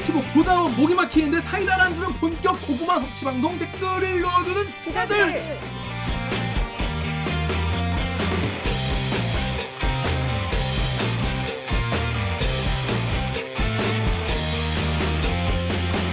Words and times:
치고 0.00 0.20
보다 0.34 0.62
목이 0.62 0.94
막히는데 0.94 1.40
사이다를 1.40 1.84
안 1.84 1.94
주면 1.94 2.12
본격 2.14 2.60
고구마 2.66 3.00
섭취 3.00 3.24
방송 3.24 3.58
댓글 3.58 4.16
읽어주는 4.16 4.66
기자들. 4.84 5.42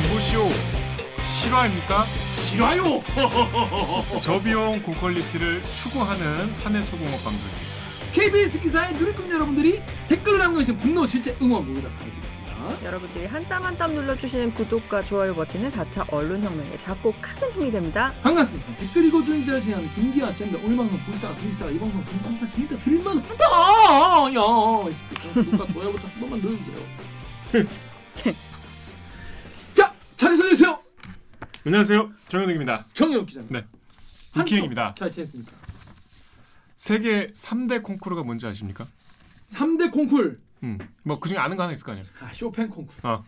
이보시오 0.06 0.50
실화입니까? 1.42 2.04
싫어요. 2.43 3.01
저비용 4.21 4.82
고퀄리티를 4.83 5.61
추구하는 5.64 6.54
사내수공업 6.54 7.11
방송입니다. 7.24 7.68
KBS 8.14 8.61
기사의 8.61 8.93
누리꾼 8.96 9.29
여러분들이 9.29 9.82
댓글을 10.07 10.39
남겨주신 10.39 10.78
분노, 10.78 11.06
질책, 11.06 11.42
응원 11.42 11.68
모두 11.68 11.82
다 11.82 11.89
보내드리겠습니다. 11.89 12.26
여러분들이 12.84 13.26
한 13.26 13.48
땀 13.48 13.64
한 13.64 13.78
땀 13.78 13.94
눌러주시는 13.94 14.54
구독과 14.54 15.04
좋아요 15.04 15.34
버튼은 15.36 15.70
4차 15.70 16.12
언론혁명에 16.12 16.78
작고 16.78 17.14
큰 17.21 17.52
힘이 17.52 17.71
됩니다. 17.71 18.12
반갑습니다. 18.24 18.76
댓글 18.78 19.06
읽어주는 19.06 19.40
기자를 19.42 19.62
진행하는 19.62 19.92
김기아 19.93 20.32
쌤입니다. 20.34 20.66
오늘 20.66 20.78
방송 20.78 21.00
보시다가 21.06 21.36
들으시다가 21.36 21.71
이 21.71 21.80
방송 21.80 22.04
괜찮다, 22.06 22.50
재밌다, 22.50 22.78
들을만 22.80 23.18
하다! 23.20 23.43
야! 24.36 24.42
구독과 25.34 25.68
좋아요부터 25.74 26.07
한 26.07 26.20
번만 26.20 26.40
눌러주세요. 26.40 26.76
자, 29.74 29.93
자리 30.15 30.36
소개해주세요. 30.36 30.79
안녕하세요 31.65 32.12
정현욱입니다. 32.30 32.86
정영 32.94 33.26
기자입니다. 33.26 33.59
네. 33.59 34.42
이기행입니다. 34.42 34.96
잘 34.96 35.12
지냈습니까? 35.12 35.52
세계 36.78 37.28
3대 37.34 37.81
콩쿠르가 37.84 38.24
뭔지 38.24 38.46
아십니까? 38.48 38.88
3대 39.50 39.92
콩쿨. 39.92 40.40
음. 40.63 40.77
뭐 41.03 41.19
그중에 41.19 41.39
아는 41.39 41.58
거 41.58 41.63
하나 41.63 41.73
있을 41.73 41.86
거 41.86 41.91
아니에요. 41.91 42.08
아, 42.22 42.31
쇼팽 42.33 42.69
콩쿨. 42.69 42.95
어. 43.03 43.23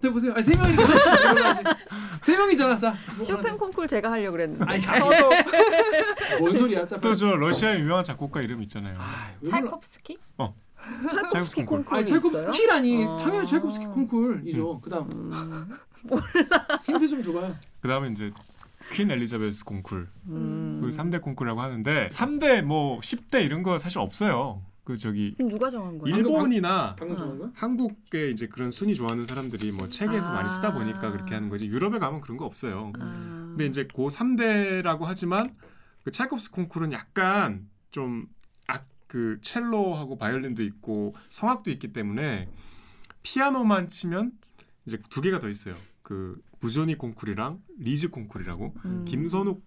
네, 0.00 0.10
보세요. 0.10 0.34
아, 0.36 0.42
세 0.42 0.52
명이잖아. 0.54 1.76
세 2.22 2.36
명이잖아. 2.36 2.76
자. 2.76 2.94
뭐 3.16 3.24
쇼팽 3.24 3.56
콩쿨 3.56 3.88
제가 3.88 4.10
하려고 4.10 4.32
그랬는데. 4.32 4.64
아이, 4.66 4.80
저도 4.80 5.10
더. 5.10 5.30
뭔 6.40 6.56
소리야? 6.58 6.86
자, 6.86 7.00
또저 7.00 7.36
러시아의 7.36 7.80
유명한 7.80 8.04
작곡가 8.04 8.42
이름 8.42 8.62
있잖아요. 8.62 8.96
아, 8.98 9.30
왜 9.40 9.50
몰라? 9.50 9.60
찰콥스키? 9.60 10.18
차이콥스키 11.32 11.64
콩쿨. 11.64 11.96
아니 11.96 12.04
찰콥스키라니 12.04 13.04
어. 13.04 13.16
당연히 13.16 13.46
찰콥스키 13.46 13.86
콩쿨이죠. 13.86 14.80
그다음 14.80 15.10
음, 15.10 15.70
힌트 16.84 17.08
좀 17.08 17.24
줘봐요. 17.24 17.54
그다음에 17.80 18.08
이제 18.08 18.30
퀸 18.92 19.10
엘리자베스 19.10 19.64
콩쿨. 19.64 20.08
음. 20.28 20.80
그 20.82 20.90
3대 20.90 21.20
콩쿨이라고 21.20 21.60
하는데 21.60 22.08
3대 22.10 22.62
뭐 22.62 23.00
10대 23.00 23.44
이런 23.44 23.62
거 23.62 23.78
사실 23.78 23.98
없어요. 23.98 24.62
그 24.84 24.96
저기 24.98 25.34
누가 25.38 25.70
정한 25.70 25.98
거야? 25.98 26.14
일본이나 26.14 26.94
방금 26.98 27.16
정한 27.16 27.38
거야? 27.38 27.50
한국의 27.54 28.32
이제 28.32 28.46
그런 28.46 28.70
순위 28.70 28.94
좋아하는 28.94 29.24
사람들이 29.24 29.72
뭐 29.72 29.88
책에서 29.88 30.30
많이 30.32 30.48
쓰다 30.48 30.68
아. 30.68 30.72
보니까 30.74 31.10
그렇게 31.10 31.34
하는 31.34 31.48
거지. 31.48 31.66
유럽에 31.66 31.98
가면 31.98 32.20
그런 32.20 32.36
거 32.36 32.44
없어요. 32.44 32.92
아. 33.00 33.46
근데 33.48 33.66
이제 33.66 33.86
고 33.86 34.08
3대라고 34.08 35.00
하지만 35.04 35.56
그 36.04 36.10
찰콥스 36.10 36.50
콩쿨은 36.50 36.92
약간 36.92 37.68
좀 37.90 38.26
악 38.66 38.94
그 39.14 39.38
첼로하고 39.42 40.18
바이올린도 40.18 40.64
있고 40.64 41.14
성악도 41.28 41.70
있기 41.70 41.92
때문에 41.92 42.48
피아노만 43.22 43.88
치면 43.88 44.32
이제 44.86 44.98
두 45.08 45.20
개가 45.20 45.38
더 45.38 45.48
있어요. 45.48 45.76
그 46.02 46.42
부조니 46.58 46.98
콩쿨이랑 46.98 47.62
리즈 47.78 48.10
콩쿨이라고 48.10 48.74
음. 48.84 49.04
김선욱 49.06 49.64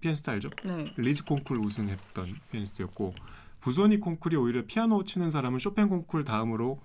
피아니스트 0.00 0.30
알죠? 0.30 0.50
네. 0.64 0.94
리즈 0.96 1.24
콩쿨 1.24 1.58
우승했던 1.58 2.36
피아니스트였고 2.52 3.14
부조니 3.64 3.98
콩쿨이 3.98 4.36
오히려 4.36 4.66
피아노 4.66 5.04
치는 5.04 5.30
사람은 5.30 5.58
쇼팽 5.58 5.88
콩쿨 5.88 6.22
다음으로 6.24 6.82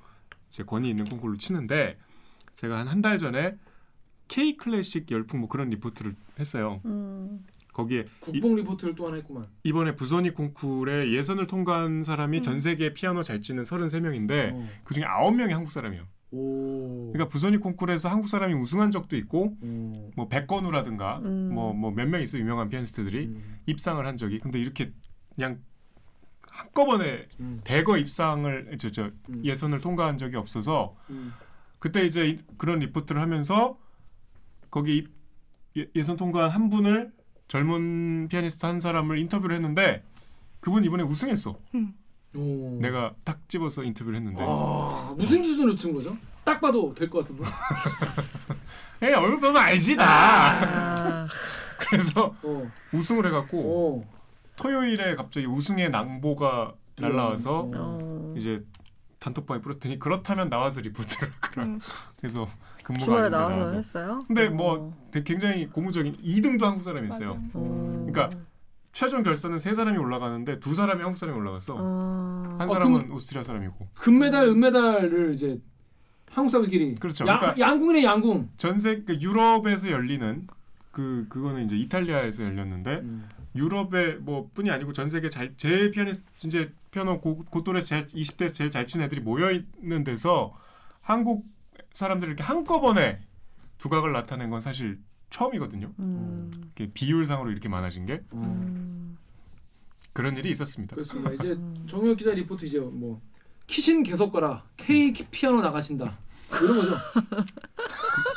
이제 0.50 0.64
권위 0.64 0.90
있는 0.90 1.04
콩쿨로 1.04 1.36
치는데 1.36 1.98
제가 2.56 2.80
한 2.80 2.88
한 2.88 3.02
달 3.02 3.18
전에 3.18 3.56
K 4.30 4.56
클래식 4.56 5.12
열풍 5.12 5.42
뭐 5.42 5.50
그런 5.50 5.70
리포트를 5.72 6.16
했어요. 6.40 6.80
음. 6.86 7.46
거기에 7.74 8.06
이, 8.28 8.40
국뽕 8.40 8.56
리포트를 8.56 8.96
또 8.96 9.08
하나 9.08 9.18
했구만. 9.18 9.48
이번에 9.64 9.96
부조니 9.96 10.30
콩쿨에 10.34 11.12
예선을 11.12 11.48
통과한 11.48 12.06
사람이 12.06 12.38
음. 12.38 12.42
전 12.42 12.60
세계 12.62 12.94
피아노 12.94 13.24
잘 13.24 13.42
치는 13.42 13.64
33명인데 13.64 14.54
어. 14.54 14.68
그중에 14.86 15.06
9명이 15.06 15.50
한국 15.50 15.72
사람이에요. 15.74 16.04
오. 16.32 17.12
그러니까 17.12 17.28
부조니 17.30 17.58
콩쿨에서 17.58 18.08
한국 18.08 18.30
사람이 18.30 18.54
우승한 18.54 18.92
적도 18.92 19.18
있고 19.18 19.58
오. 19.62 20.12
뭐 20.16 20.30
백건우라든가 20.30 21.20
음. 21.26 21.54
뭐뭐 21.54 21.92
몇 21.92 22.08
명 22.08 22.22
있어 22.22 22.38
유명한 22.40 22.70
피아니스트들이 22.70 23.26
음. 23.26 23.58
입상을 23.66 24.06
한 24.06 24.16
적이 24.16 24.40
근데 24.40 24.60
이렇게 24.60 24.94
그냥 25.36 25.60
한꺼번에 26.52 27.28
음. 27.40 27.62
대거 27.64 27.98
입상을 27.98 28.78
저, 28.80 28.90
저 28.92 29.10
음. 29.30 29.42
예선을 29.44 29.80
통과한 29.82 30.18
적이 30.18 30.38
없어서 30.38 30.96
음. 31.10 31.34
그때 31.80 32.06
이제 32.06 32.28
이- 32.28 32.40
그런 32.58 32.80
리포트를 32.80 33.22
하면서 33.22 33.78
거기 34.70 34.98
입- 34.98 35.12
예, 35.78 35.88
예선 35.96 36.18
통과한 36.18 36.50
한 36.50 36.70
분을 36.70 37.12
젊은 37.48 38.28
피아니스트 38.28 38.66
한 38.66 38.80
사람을 38.80 39.18
인터뷰를 39.20 39.56
했는데 39.56 40.04
그분 40.60 40.84
이번에 40.84 41.04
우승했어. 41.04 41.58
오. 42.36 42.78
내가 42.82 43.14
딱 43.24 43.40
집어서 43.48 43.84
인터뷰를 43.84 44.18
했는데 44.20 44.44
아, 44.46 45.14
무슨 45.18 45.42
기준으로 45.42 45.76
친 45.76 45.94
거죠? 45.94 46.16
딱 46.44 46.60
봐도 46.62 46.94
될 46.94 47.10
것 47.10 47.20
같은데. 47.20 47.44
에 49.02 49.14
얼굴 49.14 49.40
보면 49.40 49.58
알지 49.58 49.96
나. 49.96 50.06
아. 50.06 51.28
그래서 51.80 52.36
어. 52.44 52.72
우승을 52.94 53.26
해갖고 53.28 54.04
어. 54.06 54.19
토요일에 54.60 55.16
갑자기 55.16 55.46
우승의 55.46 55.90
낭보가 55.90 56.74
날라와서 57.00 57.60
어. 57.60 57.72
어. 57.76 58.34
이제 58.38 58.62
단톡방에 59.20 59.62
뿌렸더니 59.62 60.00
그렇다면 60.00 60.50
나와서 60.50 60.82
리포트를 60.82 61.32
하라. 61.40 61.64
음. 61.64 61.80
그래서 62.18 62.48
근무가 62.84 63.06
주말에 63.06 63.30
나와서. 63.30 63.76
했어요? 63.76 64.20
근데 64.28 64.50
뭐 64.50 64.94
되게 65.12 65.24
굉장히 65.24 65.68
고무적인 65.68 66.18
2등도 66.18 66.62
한국 66.64 66.84
사람이 66.84 67.08
있어요. 67.08 67.36
맞아요. 67.36 67.50
어. 67.54 68.06
그러니까 68.10 68.30
최종 68.92 69.24
결선은 69.24 69.60
세 69.60 69.74
사람이 69.74 69.98
올라가는데 69.98 70.60
두 70.60 70.74
사람이 70.74 71.02
한국 71.02 71.18
사람이 71.18 71.38
올라갔어. 71.38 71.76
어. 71.78 72.56
한 72.58 72.70
어, 72.70 72.74
사람은 72.74 73.12
오스트리아 73.12 73.44
사람이고. 73.44 73.88
금메달, 73.94 74.48
은메달을 74.48 75.34
이제 75.36 75.62
한국 76.32 76.50
사람들끼리 76.50 76.96
그렇죠. 76.96 77.26
야, 77.28 77.40
그러니까 77.40 77.60
양궁이네 77.60 78.04
양궁. 78.04 78.50
전세 78.58 79.04
그 79.06 79.20
유럽에서 79.22 79.90
열리는 79.90 80.48
그 80.92 81.28
그거는 81.30 81.66
이제 81.66 81.78
이탈리아에서 81.78 82.44
열렸는데 82.44 82.92
음. 83.00 83.30
유럽의 83.56 84.18
뭐 84.20 84.50
뿐이 84.54 84.70
아니고 84.70 84.94
전 84.94 85.10
세계 85.10 85.30
잘 85.30 85.56
제일 85.58 85.92
피아니스트 85.92 86.48
이제 86.48 86.74
피아노 86.92 87.20
고, 87.20 87.38
고또래 87.50 87.82
제일 87.82 88.06
20대 88.08 88.54
제일 88.54 88.70
잘 88.70 88.86
치는 88.86 89.06
애들이 89.06 89.22
모여 89.22 89.52
있는 89.52 90.04
데서 90.04 90.56
한국 91.02 91.46
사람들이 91.94 92.30
이렇게 92.30 92.44
한꺼번에 92.44 93.20
두각을 93.80 94.12
나타낸 94.12 94.50
건 94.50 94.60
사실 94.60 95.00
처음이거든요. 95.30 95.92
음. 96.00 96.52
이렇게 96.76 96.92
비율상으로 96.94 97.52
이렇게 97.52 97.70
많아진 97.70 98.06
게 98.06 98.22
어. 98.32 98.42
음. 98.44 99.18
그런 100.14 100.38
일이 100.38 100.50
있었습니다. 100.50 100.96
그렇습니다. 100.96 101.32
이제 101.32 101.52
음. 101.54 101.86
정혁 101.88 102.18
기자 102.18 102.32
리포트 102.32 102.66
이제 102.66 102.80
뭐 102.80 103.22
키신 103.68 104.04
개석거라 104.04 104.66
K 104.78 105.14
피아노 105.32 105.62
나가신다 105.62 106.18
이런 106.62 106.78
거죠. 106.78 106.98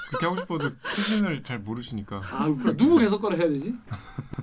그렇게 0.08 0.26
하고 0.26 0.36
싶어도 0.36 0.70
수신을 0.88 1.42
잘 1.42 1.58
모르시니까 1.58 2.20
아 2.22 2.46
누구 2.76 2.98
개석거라 2.98 3.36
해야 3.36 3.48
되지? 3.48 3.74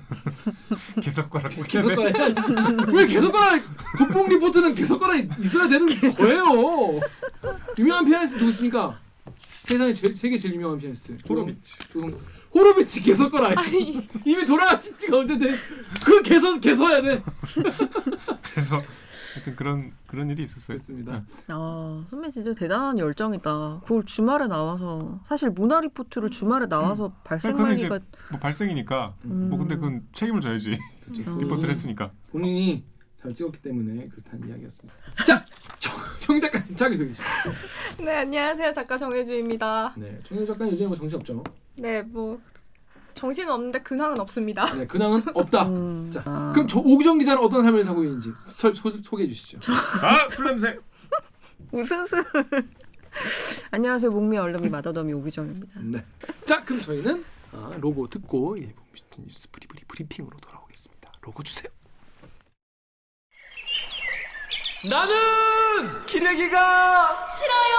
개석과라 1.02 1.48
꼭 1.50 1.74
해야 1.74 1.82
돼. 1.82 1.88
개석거라 1.88 2.10
해야지. 2.16 2.42
왜 2.92 3.06
개석거라? 3.06 3.58
국뽕 3.98 4.28
리포트는 4.28 4.74
개석거라 4.74 5.14
있어야 5.42 5.68
되는 5.68 5.86
거예요. 6.14 7.00
유명한 7.78 8.04
피아니스트 8.04 8.38
누구 8.38 8.50
있습니까? 8.50 8.98
세상에 9.62 9.92
제일, 9.92 10.14
세계 10.14 10.36
제일 10.38 10.54
유명한 10.54 10.78
피아니스트 10.78 11.16
호로비치. 11.28 11.78
조성- 11.92 12.18
호로비치 12.52 13.02
개석거라 13.02 13.62
이미 14.24 14.44
돌아가신 14.44 14.98
지가 14.98 15.18
언젠데? 15.18 15.54
그 16.04 16.20
개서 16.22 16.58
개서야 16.58 17.00
돼. 17.00 17.22
그래서 18.52 18.82
하여튼 19.34 19.54
그런 19.56 19.92
그런 20.06 20.28
일이 20.30 20.42
있었어요. 20.42 20.76
그렇습니다. 20.76 21.22
아, 21.48 22.04
선배 22.08 22.30
진짜 22.32 22.52
대단한 22.54 22.98
열정이다. 22.98 23.80
그걸 23.82 24.04
주말에 24.04 24.46
나와서 24.46 25.20
사실 25.26 25.50
문화 25.50 25.80
리포트를 25.80 26.30
주말에 26.30 26.66
나와서 26.66 27.12
발생 27.24 27.52
그건 27.56 27.74
이제 27.74 27.88
말기가 27.88 28.18
뭐 28.30 28.40
발생이니까 28.40 29.14
음. 29.26 29.48
뭐 29.50 29.58
근데 29.58 29.76
그건 29.76 30.06
책임을 30.12 30.40
져야지 30.40 30.78
그렇죠. 31.04 31.30
음. 31.30 31.38
리포트를 31.38 31.70
했으니까. 31.70 32.10
본인이 32.32 32.84
잘 33.22 33.34
찍었기 33.34 33.60
때문에 33.60 34.08
그렇다는 34.08 34.48
이야기였습니다. 34.48 34.94
자, 35.26 35.44
정, 35.78 35.94
정 36.18 36.40
작가님 36.40 36.74
자기 36.74 36.96
소개 36.96 37.12
좀. 37.12 38.04
네 38.04 38.16
안녕하세요 38.18 38.72
작가 38.72 38.96
정혜주입니다. 38.96 39.92
네, 39.96 40.18
정현 40.24 40.46
작가님 40.46 40.72
요즘에 40.72 40.88
뭐 40.88 40.96
정신 40.96 41.18
없죠? 41.18 41.44
네 41.78 42.02
뭐 42.02 42.40
정신은 43.20 43.52
없는데 43.52 43.82
근황은 43.82 44.18
없습니다. 44.18 44.64
네, 44.74 44.86
근황은 44.86 45.22
없다. 45.34 45.66
음. 45.68 46.10
자, 46.10 46.22
아. 46.24 46.52
그럼 46.54 46.66
저 46.66 46.78
오기정 46.78 47.18
기자는 47.18 47.42
어떤 47.42 47.62
삶을 47.62 47.84
사고 47.84 48.02
있는지 48.02 48.32
서, 48.34 48.72
소, 48.72 48.90
소개해 49.02 49.28
주시죠. 49.28 49.58
아 49.70 50.26
술 50.30 50.46
냄새. 50.46 50.78
무슨 51.70 52.06
술? 52.06 52.24
안녕하세요. 53.72 54.10
목미 54.10 54.38
얼름이 54.38 54.70
마더더미 54.70 55.12
오기정입니다. 55.12 55.80
네. 55.82 56.02
자, 56.46 56.64
그럼 56.64 56.80
저희는 56.80 57.22
아, 57.52 57.76
로고 57.78 58.08
듣고 58.08 58.58
예, 58.58 58.72
뉴스 59.18 59.50
브리브리 59.50 59.82
브리핑으로 59.86 60.38
돌아오겠습니다. 60.38 61.12
로고 61.20 61.42
주세요. 61.42 61.68
나는 64.88 65.12
기레기가 66.06 67.26
싫어요. 67.26 67.76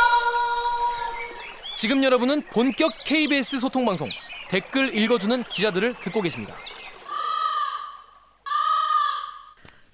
지금 1.76 2.04
여러분은 2.04 2.44
본격 2.54 2.92
KBS 3.06 3.60
소통 3.60 3.86
방송 3.86 4.08
댓글 4.52 4.94
읽어주는 4.94 5.44
기자들을 5.44 5.94
듣고 6.02 6.22
계십니다. 6.22 6.54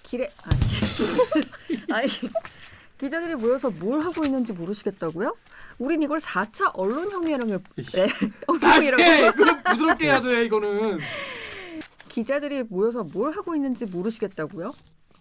길에 0.01 0.33
아니, 0.43 0.59
아니 1.93 2.07
기자들이 2.97 3.35
모여서 3.35 3.69
뭘 3.69 4.01
하고 4.01 4.25
있는지 4.25 4.53
모르시겠다고요? 4.53 5.37
우린 5.77 6.01
이걸 6.01 6.17
4차 6.17 6.71
언론혁명이라고 6.73 7.63
네, 7.93 8.07
다시 8.59 8.91
해. 8.93 9.31
그거 9.31 9.61
부드럽게 9.61 10.07
해야 10.07 10.21
돼 10.21 10.45
이거는. 10.45 11.01
기자들이 12.09 12.63
모여서 12.63 13.03
뭘 13.03 13.33
하고 13.33 13.53
있는지 13.53 13.85
모르시겠다고요? 13.85 14.73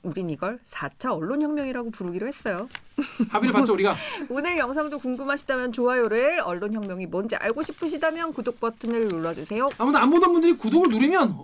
우린 0.03 0.31
이걸 0.31 0.59
4차 0.69 1.13
언론혁명이라고 1.13 1.91
부르기로 1.91 2.27
했어요. 2.27 2.69
합의를 3.29 3.53
봤죠 3.53 3.73
우리가. 3.75 3.95
오늘 4.29 4.57
영상도 4.57 4.99
궁금하시다면 4.99 5.73
좋아요를 5.73 6.41
언론혁명이 6.41 7.07
뭔지 7.07 7.37
알고 7.37 7.63
싶으시다면 7.63 8.33
구독 8.33 8.61
버튼을 8.61 9.09
눌러주세요. 9.09 9.69
아무도 9.79 9.99
안 9.99 10.11
보던 10.11 10.33
분들이 10.33 10.53
구독을 10.57 10.89
누르면 10.89 11.41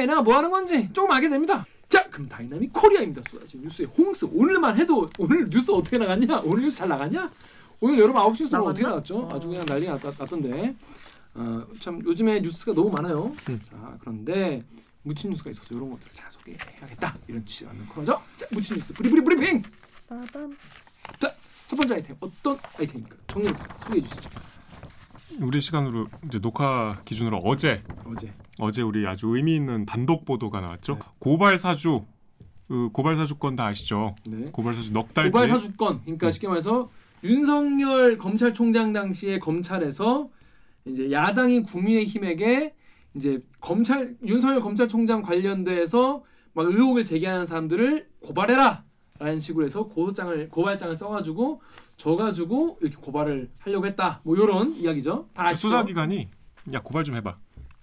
얘네가 0.00 0.22
뭐 0.22 0.36
하는 0.36 0.50
건지 0.50 0.88
조금 0.92 1.10
알게 1.12 1.28
됩니다. 1.28 1.64
자, 1.88 2.04
그럼 2.10 2.28
다이나믹 2.28 2.72
코리아입니다. 2.72 3.22
쏟아진 3.30 3.62
뉴스의 3.62 3.88
홍수. 3.96 4.26
오늘만 4.32 4.76
해도 4.76 5.08
오늘 5.18 5.48
뉴스 5.48 5.70
어떻게 5.70 5.98
나갔냐? 5.98 6.40
오늘 6.44 6.64
뉴스 6.64 6.78
잘 6.78 6.88
나갔냐? 6.88 7.30
오늘 7.80 7.98
여러분 7.98 8.20
9시 8.22 8.42
뉴스가 8.42 8.58
나갔나? 8.58 8.70
어떻게 8.70 8.86
나갔죠? 8.86 9.18
어. 9.18 9.28
아주 9.32 9.48
그냥 9.48 9.64
난리가 9.66 9.98
났, 10.02 10.14
났던데. 10.18 10.74
어, 11.34 11.62
참 11.80 12.00
요즘에 12.04 12.40
뉴스가 12.40 12.72
너무 12.72 12.90
많아요. 12.90 13.32
음. 13.48 13.60
자, 13.70 13.96
그런데 14.00 14.64
묻힌 15.06 15.30
뉴스가 15.30 15.50
있어서 15.50 15.72
이런 15.74 15.88
것들을 15.90 16.12
잘 16.14 16.28
소개해야겠다. 16.30 17.16
이런 17.28 17.46
취지라는 17.46 17.86
코너죠. 17.86 18.20
자, 18.36 18.46
묻힌 18.50 18.76
뉴스 18.76 18.92
브리브리 18.92 19.22
브리핑. 19.22 19.62
빠밤. 20.08 20.56
자, 21.20 21.32
첫 21.68 21.76
번째 21.76 21.94
아이템 21.94 22.16
어떤 22.20 22.58
아이템입니까? 22.78 23.16
정리 23.28 23.52
소개해 23.84 24.02
주시죠. 24.02 24.30
우리 25.40 25.60
시간으로 25.60 26.08
이제 26.26 26.40
녹화 26.40 27.00
기준으로 27.04 27.38
어제 27.38 27.82
어제. 28.04 28.32
어제 28.58 28.82
우리 28.82 29.06
아주 29.06 29.28
의미 29.28 29.54
있는 29.54 29.86
단독 29.86 30.24
보도가 30.24 30.60
나왔죠. 30.60 30.94
네. 30.94 31.00
고발 31.18 31.56
사주 31.58 32.04
그 32.66 32.88
고발 32.92 33.14
사주 33.14 33.36
건 33.36 33.54
다 33.54 33.66
아시죠? 33.66 34.16
네. 34.26 34.50
고발 34.50 34.74
사주 34.74 34.92
넉 34.92 35.14
달 35.14 35.30
고발 35.30 35.46
뒤에 35.46 35.56
사주권. 35.56 36.00
그러니까 36.02 36.26
음. 36.28 36.32
쉽게 36.32 36.48
말해서 36.48 36.90
윤석열 37.22 38.18
검찰총장 38.18 38.92
당시에 38.92 39.38
검찰에서 39.38 40.30
이제 40.84 41.10
야당인 41.12 41.62
국민의힘에게 41.64 42.74
이제 43.16 43.42
검찰 43.60 44.14
윤석열 44.24 44.60
검찰총장 44.60 45.22
관련돼서 45.22 46.22
막 46.52 46.66
의혹을 46.66 47.04
제기하는 47.04 47.46
사람들을 47.46 48.08
고발해라. 48.20 48.84
라는 49.18 49.38
식으로 49.38 49.64
해서 49.64 49.84
고소장을 49.88 50.50
고발장을 50.50 50.94
써가지고 50.94 51.62
져가지고 51.96 52.78
이렇게 52.82 52.96
고발을 52.96 53.50
하려고 53.60 53.86
했다. 53.86 54.20
뭐 54.24 54.36
이런 54.36 54.74
이야기죠. 54.74 55.30
다 55.32 55.46
아시죠? 55.46 55.68
수사기관이 55.68 56.28
야 56.74 56.82
고발 56.82 57.02
좀 57.02 57.16
해봐. 57.16 57.38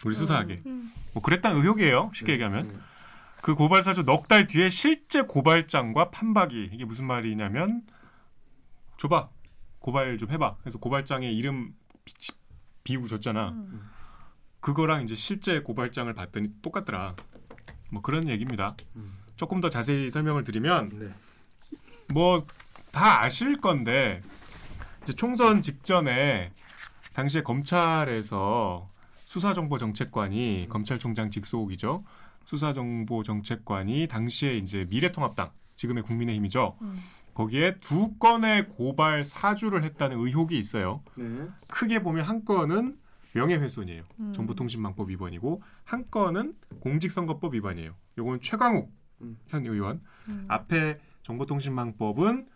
우리 0.06 0.13
수사하게. 0.13 0.62
음. 0.68 0.91
뭐 1.13 1.24
그랬다는 1.24 1.57
의혹이에요. 1.57 2.12
쉽게 2.13 2.27
네, 2.27 2.33
얘기하면. 2.33 2.68
네. 2.68 2.74
그 3.41 3.56
고발 3.56 3.81
사주 3.81 4.03
넉 4.03 4.27
달 4.27 4.45
뒤에 4.45 4.69
실제 4.69 5.24
고발장과 5.24 6.12
판박이 6.12 6.69
이게 6.71 6.85
무슨 6.85 7.06
말이냐면 7.06 7.81
줘봐 8.97 9.30
고발 9.80 10.18
좀 10.19 10.30
해봐. 10.30 10.57
그래서 10.62 10.77
고발장에 10.77 11.31
이름 11.31 11.74
비, 12.06 12.13
비우고 12.83 13.07
줬잖아. 13.07 13.50
음. 13.50 13.81
그거랑 14.63 15.04
이제 15.04 15.13
실제 15.13 15.60
고발장을 15.60 16.12
봤더니 16.13 16.50
똑같더라. 16.62 17.15
뭐 17.92 18.01
그런 18.01 18.30
얘기입니다. 18.30 18.75
음. 18.95 19.18
조금 19.36 19.60
더 19.60 19.69
자세히 19.69 20.10
설명을 20.10 20.45
드리면 20.45 20.89
네. 20.89 21.10
뭐다 22.13 23.24
아실 23.24 23.60
건데 23.60 24.21
이제 25.04 25.13
총선 25.13 25.62
직전에 25.62 26.51
당시에 27.13 27.44
검찰에서 27.44 28.89
수사정보정책관이 29.25 30.68
검찰총장 30.69 31.30
직속이죠. 31.30 32.06
수사정보정책관이 32.45 34.07
당시에 34.07 34.56
이제 34.56 34.88
미래통합당 34.89 35.51
지금의 35.75 36.04
국민의힘이죠. 36.04 36.77
음. 36.81 37.04
거기에 37.33 37.80
두 37.81 38.16
건의 38.18 38.69
고발 38.69 39.25
사주를 39.25 39.83
했다는 39.83 40.18
의혹이 40.19 40.57
있어요. 40.57 41.04
네. 41.16 41.48
크게 41.68 42.01
보면 42.01 42.24
한 42.24 42.45
건은 42.45 43.03
명예훼손이에요. 43.33 44.03
음. 44.19 44.33
정보통신망법 44.33 45.09
위반이고 45.09 45.62
한 45.83 46.09
건은 46.09 46.56
공직선거법 46.80 47.56
위반이에요. 47.56 47.95
요건 48.18 48.41
최강욱 48.41 48.91
음. 49.21 49.38
현 49.47 49.65
의원 49.65 50.01
음. 50.27 50.45
앞에 50.47 51.00
정보통신망법은 51.24 52.47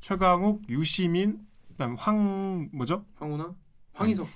최강욱, 0.00 0.68
유시민, 0.68 1.40
그다음 1.68 1.96
황 1.96 2.68
뭐죠? 2.72 3.04
황운하, 3.16 3.54
황희석. 3.94 4.28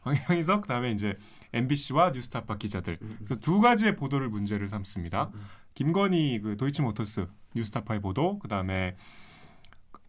황향이석 0.00 0.62
그다음에 0.62 0.92
이제 0.92 1.16
MBC와 1.52 2.10
뉴스타파 2.10 2.56
기자들. 2.56 2.98
음. 3.02 3.16
그래서 3.18 3.36
두 3.36 3.60
가지의 3.60 3.96
보도를 3.96 4.28
문제를 4.28 4.68
삼습니다. 4.68 5.30
음. 5.34 5.40
김건희 5.74 6.40
그 6.42 6.56
도이치모터스 6.56 7.26
뉴스타파의 7.54 8.00
보도, 8.00 8.38
그다음에 8.38 8.96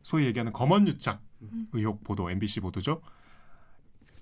소위 0.01 0.25
얘기하는 0.25 0.51
검언 0.51 0.87
유착 0.87 1.21
음. 1.41 1.67
의혹 1.73 2.03
보도, 2.03 2.29
MBC 2.29 2.61
보도죠. 2.61 3.01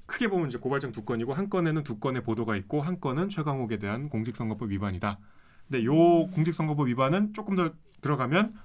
크게 0.06 0.28
보면 0.28 0.50
이제 0.50 0.58
고발장 0.58 0.92
두 0.92 1.04
건이고 1.06 1.34
한 1.34 1.50
건에는 1.50 1.84
두 1.84 2.00
건의 2.00 2.24
보도가 2.24 2.56
있고 2.58 2.82
한 2.82 3.00
건은 3.00 3.30
최강욱에 3.30 3.78
대한 3.78 4.10
공직선거법 4.10 4.72
위반이다. 4.72 5.20
근데 5.68 5.86
요 5.86 6.28
공직선거법 6.28 6.88
위반은 6.88 7.34
조금 7.34 7.56
더 7.56 7.72
들어가면 8.02 8.56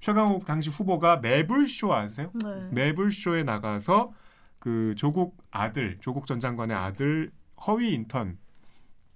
최강욱 0.00 0.44
당시 0.44 0.70
후보가 0.70 1.16
매불쇼 1.18 1.94
아세요? 1.94 2.30
네. 2.34 2.68
매불쇼에 2.72 3.42
나가서 3.42 4.12
그 4.58 4.94
조국 4.96 5.36
아들, 5.50 5.98
조국 6.00 6.26
전 6.26 6.40
장관의 6.40 6.76
아들 6.76 7.30
허위 7.66 7.92
인턴, 7.94 8.38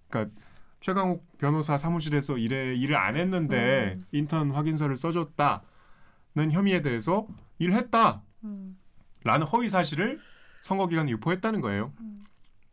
그러니까 0.09 0.35
최강욱 0.81 1.25
변호사 1.39 1.79
사무실에서 1.79 2.39
일에 2.39 2.75
일을 2.75 2.97
안 2.97 3.17
했는데 3.17 3.97
음. 3.99 4.05
인턴 4.13 4.51
확인서를 4.51 4.97
써줬다는 4.97 6.51
혐의에 6.51 6.83
대해서 6.83 7.27
일했다라는 7.59 8.21
음. 8.45 8.77
허위 9.53 9.69
사실을 9.69 10.19
선거기관에 10.63 11.11
유포했다는 11.11 11.61
거예요. 11.61 11.93
음. 12.01 12.25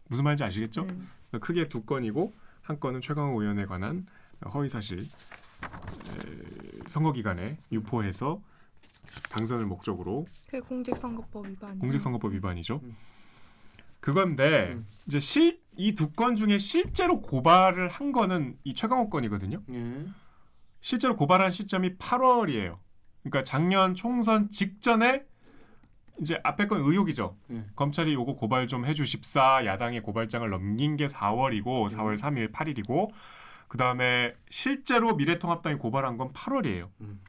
무슨 0.07 0.23
말인지 0.23 0.43
아시겠죠? 0.43 0.85
네. 1.31 1.39
크게 1.39 1.67
두 1.67 1.83
건이고 1.83 2.33
한 2.61 2.79
건은 2.79 3.01
최강욱 3.01 3.41
의원에 3.41 3.65
관한 3.65 4.05
허위 4.53 4.69
사실 4.69 5.01
에, 5.01 6.87
선거기관에 6.87 7.57
유포해서 7.71 8.41
당선을 9.31 9.65
목적으로 9.65 10.25
그게 10.45 10.59
공직선거법 10.61 11.47
위반이죠. 11.47 11.79
공직선거법 11.79 12.33
위반이죠. 12.33 12.79
음. 12.83 12.95
그건데 13.99 14.73
음. 14.73 14.87
이제 15.07 15.19
실 15.19 15.59
이 15.79 15.95
두 15.95 16.11
건 16.11 16.35
중에 16.35 16.57
실제로 16.57 17.21
고발을 17.21 17.87
한 17.87 18.11
거는 18.11 18.57
이 18.65 18.73
최강욱 18.75 19.09
건이거든요. 19.09 19.61
예. 19.71 20.05
실제로 20.81 21.15
고발한 21.15 21.51
시점이 21.51 21.95
8월이에요. 21.97 22.77
그러니까 23.23 23.43
작년 23.43 23.95
총선 23.95 24.49
직전에 24.51 25.23
이제 26.21 26.37
앞에 26.43 26.67
건 26.67 26.79
의혹이죠. 26.81 27.35
예. 27.51 27.63
검찰이 27.75 28.13
요거 28.13 28.35
고발 28.35 28.67
좀 28.67 28.85
해주십사 28.85 29.65
야당의 29.65 30.01
고발장을 30.01 30.49
넘긴 30.49 30.95
게 30.97 31.07
4월이고 31.07 31.89
4월 31.89 32.17
3일 32.17 32.51
8일이고 32.51 33.09
그 33.67 33.77
다음에 33.77 34.33
실제로 34.49 35.15
미래통합당이 35.15 35.77
고발한 35.77 36.17
건 36.17 36.33
8월이에요. 36.33 36.89
음. 37.01 37.19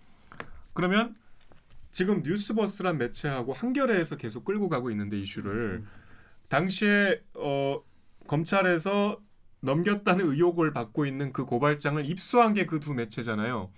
그러면 0.73 1.15
지금 1.93 2.23
뉴스버스란 2.23 2.99
매체하고 2.99 3.53
한겨레에서 3.53 4.17
계속 4.17 4.45
끌고 4.45 4.69
가고 4.69 4.91
있는데 4.91 5.19
이슈를 5.19 5.85
당시에 6.49 7.21
어, 7.35 7.81
검찰에서 8.27 9.19
넘겼다는 9.61 10.27
의혹을 10.31 10.73
받고 10.73 11.05
있는 11.07 11.33
그 11.33 11.45
고발장을 11.45 12.05
입수한 12.07 12.55
게 12.55 12.65
그 12.67 12.81
두 12.81 12.95
매체잖아요. 12.95 13.71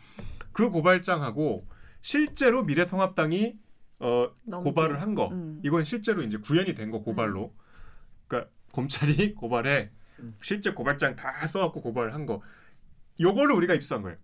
그 0.53 0.71
고발장하고 0.71 1.67
실제로 2.03 2.63
미래통합당이 2.65 3.55
어, 4.03 4.31
넘게. 4.45 4.71
고발을 4.71 5.01
한 5.01 5.15
거. 5.15 5.29
음. 5.29 5.61
이건 5.65 5.85
실제로 5.85 6.23
이제 6.23 6.37
구현이 6.39 6.75
된 6.75 6.91
거 6.91 7.01
고발로. 7.01 7.55
그러니까 8.27 8.51
검찰이 8.73 9.35
고발해 9.35 9.91
음. 10.19 10.37
실제 10.43 10.73
고발장 10.73 11.17
다 11.17 11.47
써갖고 11.47 11.81
고발한 11.81 12.27
거. 12.27 12.43
요거를 13.21 13.55
우리가 13.55 13.75
입수한 13.75 14.03
거예요. 14.03 14.19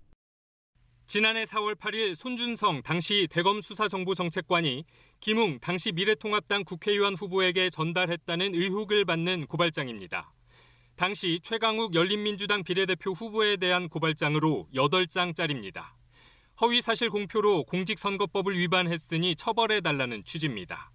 지난해 1.07 1.45
4월 1.45 1.75
8일 1.75 2.15
손준성 2.15 2.83
당시 2.83 3.27
대검 3.31 3.63
수사정보정책관이 3.63 4.85
김웅 5.21 5.59
당시 5.61 5.91
미래통합당 5.93 6.65
국회의원 6.65 7.15
후보에게 7.15 7.71
전달했다는 7.71 8.55
의혹을 8.55 9.07
받는 9.07 9.47
고발장입니다. 9.47 10.31
당시 10.97 11.41
최강욱 11.43 11.95
열린민주당 11.95 12.63
비례대표 12.63 13.13
후보에 13.13 13.57
대한 13.57 13.89
고발장으로 13.89 14.69
8장짜리입니다. 14.75 15.98
허위 16.61 16.81
사실 16.81 17.09
공표로 17.09 17.65
공직선거법을 17.65 18.59
위반했으니 18.59 19.37
처벌해달라는 19.37 20.25
취지입니다. 20.25 20.91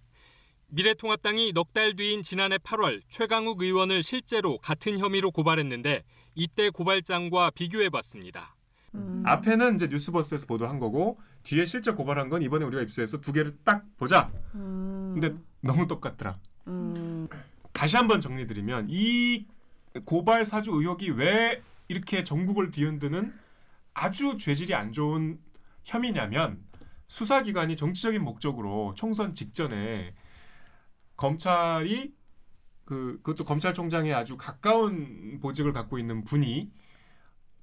미래통합당이 0.68 1.52
넉 1.52 1.72
달 1.72 1.96
뒤인 1.96 2.22
지난해 2.22 2.58
8월 2.58 3.00
최강욱 3.08 3.62
의원을 3.62 4.02
실제로 4.02 4.58
같은 4.58 4.98
혐의로 4.98 5.30
고발했는데 5.30 6.02
이때 6.34 6.70
고발장과 6.70 7.50
비교해봤습니다. 7.50 8.54
음. 8.94 9.22
앞에는 9.24 9.76
이제 9.76 9.86
뉴스버스에서 9.86 10.46
보도한 10.46 10.78
거고 10.78 11.18
뒤에 11.44 11.64
실제 11.64 11.92
고발한 11.92 12.28
건 12.28 12.42
이번에 12.42 12.64
우리가 12.66 12.82
입수해서 12.82 13.20
두 13.20 13.32
개를 13.32 13.56
딱 13.64 13.84
보자. 13.96 14.30
음. 14.54 15.12
근데 15.14 15.34
너무 15.60 15.86
똑같더라. 15.86 16.38
음, 16.66 17.26
다시 17.72 17.96
한번 17.96 18.20
정리드리면 18.20 18.88
이 18.90 19.46
고발 20.04 20.44
사주 20.44 20.72
의혹이 20.72 21.10
왜 21.10 21.62
이렇게 21.88 22.22
전국을 22.22 22.70
뒤흔드는 22.70 23.32
아주 23.94 24.36
죄질이 24.36 24.74
안 24.74 24.92
좋은 24.92 25.38
혐의냐면 25.84 26.64
수사기관이 27.06 27.76
정치적인 27.76 28.22
목적으로 28.22 28.94
총선 28.96 29.34
직전에 29.34 30.10
검찰이 31.16 32.12
그 32.84 33.20
그것도 33.22 33.44
검찰총장에 33.44 34.12
아주 34.12 34.36
가까운 34.36 35.38
보직을 35.40 35.72
갖고 35.72 35.98
있는 35.98 36.24
분이 36.24 36.70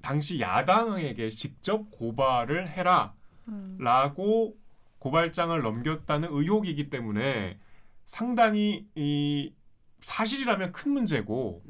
당시 0.01 0.40
야당에게 0.40 1.30
직접 1.30 1.92
고발을 1.92 2.70
해라라고 3.78 4.58
고발장을 5.00 5.60
넘겼다는 5.62 6.30
의혹이기 6.32 6.90
때문에 6.90 7.60
상당히 8.06 8.88
이 8.96 9.54
사실이라면 10.01 10.72
큰 10.72 10.92
문제고 10.92 11.63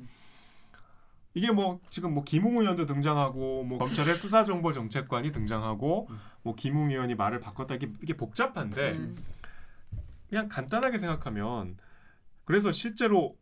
이게 1.34 1.50
뭐 1.52 1.80
지금 1.90 2.14
뭐 2.14 2.24
김웅 2.24 2.58
의원도 2.58 2.86
등장하고 2.86 3.64
뭐 3.64 3.78
검찰의 3.80 4.16
수사 4.16 4.44
정보 4.44 4.74
정책관이 4.74 5.32
등장하고 5.32 6.10
뭐 6.44 6.56
김웅 6.56 6.92
의원이 6.92 7.16
말을 7.16 7.40
바꿨다 7.40 7.76
이게, 7.76 7.92
이게 8.02 8.16
복잡한데 8.16 8.92
음. 8.94 9.16
그냥 10.30 10.50
간단하게 10.50 10.98
생각하면 10.98 11.78
그래서 12.44 12.72
실제로 12.72 13.38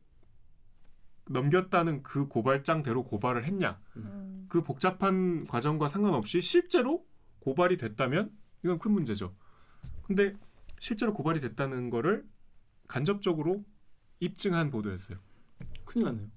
넘겼다는 1.29 2.03
그 2.03 2.27
고발장대로 2.27 3.03
고발을 3.05 3.45
했냐 3.45 3.79
음. 3.97 4.45
그 4.49 4.63
복잡한 4.63 5.45
과정과 5.45 5.87
상관없이 5.87 6.41
실제로 6.41 7.05
고발이 7.39 7.77
됐다면 7.77 8.31
이건 8.63 8.77
큰 8.77 8.91
문제죠. 8.91 9.33
근데 10.03 10.35
실제로 10.79 11.13
고발이 11.13 11.39
됐다는 11.39 11.89
거를 11.89 12.25
간접적으로 12.87 13.63
입증한 14.19 14.69
보도였어요. 14.69 15.17
큰일 15.85 16.05
났네요. 16.05 16.27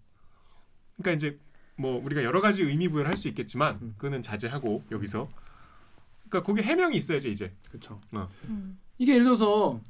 그러니까 1.02 1.12
이제 1.12 1.38
뭐 1.76 2.00
우리가 2.04 2.22
여러 2.22 2.40
가지 2.40 2.62
의미 2.62 2.88
부여를 2.88 3.10
할 3.10 3.16
수 3.16 3.28
있겠지만 3.28 3.78
음. 3.82 3.94
그거는 3.98 4.22
자제하고 4.22 4.84
여기서 4.90 5.28
그러니까 6.28 6.46
거기 6.46 6.62
해명이 6.62 6.96
있어야죠 6.96 7.28
이제. 7.28 7.52
그렇죠. 7.68 8.00
음. 8.48 8.78
이게 8.98 9.12
예를 9.14 9.24
들어서 9.24 9.80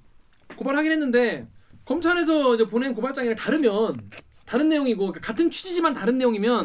고발하긴 0.57 0.91
했는데 0.93 1.47
검찰에서 1.85 2.55
이제 2.55 2.67
보낸 2.67 2.95
고발장이랑 2.95 3.37
다르면 3.37 4.11
다른 4.47 4.69
내용이고 4.69 4.99
그러니까 5.07 5.21
같은 5.21 5.51
취지지만 5.51 5.93
다른 5.93 6.19
내용이면 6.19 6.65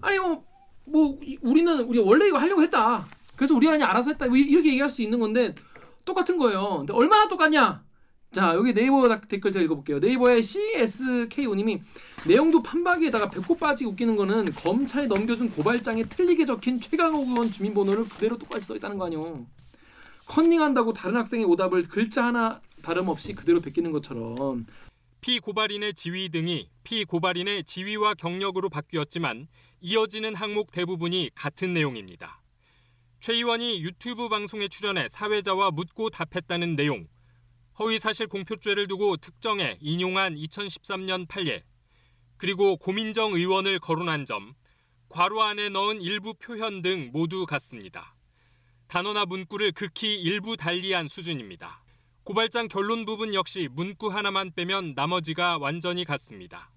아니 0.00 0.18
뭐, 0.18 0.44
뭐 0.84 1.18
이- 1.22 1.38
우리는 1.42 1.80
우리 1.80 1.98
원래 1.98 2.26
이거 2.28 2.38
하려고 2.38 2.62
했다. 2.62 3.06
그래서 3.36 3.54
우리가 3.54 3.72
그냥 3.72 3.90
알아서 3.90 4.10
했다. 4.10 4.26
뭐 4.26 4.36
이렇게 4.36 4.68
얘기할 4.70 4.90
수 4.90 5.02
있는 5.02 5.18
건데 5.18 5.54
똑같은 6.04 6.38
거예요. 6.38 6.78
근데 6.78 6.92
얼마나 6.92 7.28
똑같냐? 7.28 7.82
자 8.36 8.54
여기 8.54 8.74
네이버 8.74 9.08
다- 9.08 9.18
댓글 9.18 9.50
제가 9.50 9.64
읽어볼게요. 9.64 9.98
네이버의 9.98 10.42
CSKO님이 10.42 11.80
내용도 12.26 12.62
판박이에다가 12.62 13.30
배꼽 13.30 13.58
빠지게 13.58 13.88
웃기는 13.88 14.14
거는 14.14 14.52
검찰이 14.52 15.06
넘겨준 15.06 15.48
고발장에 15.52 16.04
틀리게 16.04 16.44
적힌 16.44 16.78
최강욱 16.78 17.26
의원 17.28 17.50
주민번호를 17.50 18.06
그대로 18.10 18.36
똑같이 18.36 18.66
써있다는 18.66 18.98
거 18.98 19.06
아니에요. 19.06 19.46
컨닝한다고 20.26 20.92
다른 20.92 21.16
학생의 21.16 21.46
오답을 21.46 21.84
글자 21.84 22.26
하나 22.26 22.60
다름없이 22.82 23.32
그대로 23.34 23.62
베끼는 23.62 23.90
것처럼 23.92 24.66
피고발인의 25.22 25.94
지위 25.94 26.28
등이 26.28 26.68
피고발인의 26.84 27.64
지위와 27.64 28.12
경력으로 28.12 28.68
바뀌었지만 28.68 29.48
이어지는 29.80 30.34
항목 30.34 30.72
대부분이 30.72 31.30
같은 31.34 31.72
내용입니다. 31.72 32.42
최 33.18 33.32
의원이 33.32 33.80
유튜브 33.82 34.28
방송에 34.28 34.68
출연해 34.68 35.08
사회자와 35.08 35.70
묻고 35.70 36.10
답했다는 36.10 36.76
내용, 36.76 37.06
허위사실 37.78 38.28
공표죄를 38.28 38.88
두고 38.88 39.18
특정해 39.18 39.76
인용한 39.80 40.34
2013년 40.34 41.28
판례, 41.28 41.62
그리고 42.38 42.76
고민정 42.76 43.34
의원을 43.34 43.78
거론한 43.78 44.24
점, 44.24 44.54
괄호 45.08 45.42
안에 45.42 45.68
넣은 45.68 46.00
일부 46.00 46.34
표현 46.34 46.82
등 46.82 47.10
모두 47.12 47.46
같습니다. 47.46 48.14
단어나 48.88 49.26
문구를 49.26 49.72
극히 49.72 50.14
일부 50.14 50.56
달리한 50.56 51.08
수준입니다. 51.08 51.84
고발장 52.24 52.68
결론 52.68 53.04
부분 53.04 53.34
역시 53.34 53.68
문구 53.70 54.08
하나만 54.08 54.52
빼면 54.54 54.94
나머지가 54.94 55.58
완전히 55.58 56.04
같습니다. 56.04 56.70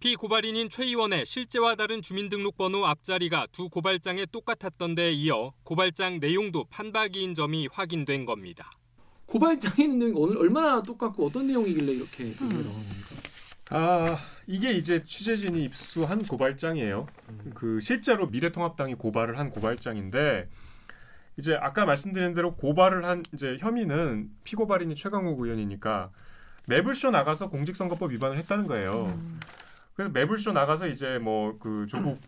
피고발인인 0.00 0.68
최 0.68 0.84
의원의 0.84 1.26
실제와 1.26 1.74
다른 1.74 2.02
주민등록번호 2.02 2.86
앞자리가 2.86 3.48
두 3.50 3.68
고발장에 3.68 4.26
똑같았던 4.26 4.94
데에 4.94 5.12
이어 5.12 5.52
고발장 5.64 6.20
내용도 6.20 6.64
판박이인 6.70 7.34
점이 7.34 7.68
확인된 7.72 8.24
겁니다. 8.24 8.70
고발장에 9.38 9.84
있는 9.84 9.98
내용이 9.98 10.14
어느- 10.16 10.38
얼마나 10.38 10.82
똑같고 10.82 11.26
어떤 11.26 11.46
내용이길래 11.46 11.92
이렇게 11.92 12.24
얘기가 12.24 12.44
나오는 12.46 12.64
겁니까? 12.64 13.16
아 13.70 14.18
이게 14.46 14.72
이제 14.72 15.04
취재진이 15.04 15.62
입수한 15.64 16.22
고발장이에요. 16.22 17.06
그 17.54 17.80
실제로 17.80 18.26
미래통합당이 18.28 18.94
고발을 18.94 19.38
한 19.38 19.50
고발장인데 19.50 20.48
이제 21.36 21.54
아까 21.60 21.84
말씀드린 21.84 22.32
대로 22.34 22.54
고발을 22.56 23.04
한 23.04 23.22
이제 23.34 23.58
혐의는 23.60 24.30
피고발인이 24.44 24.94
최강욱 24.96 25.38
의원이니까 25.40 26.10
매불쇼 26.66 27.10
나가서 27.10 27.50
공직선거법 27.50 28.10
위반을 28.12 28.38
했다는 28.38 28.66
거예요. 28.66 29.14
음. 29.14 29.38
그래서 29.94 30.10
매불쇼 30.12 30.52
나가서 30.52 30.88
이제 30.88 31.18
뭐 31.18 31.58
그 31.58 31.86
조국 31.88 32.18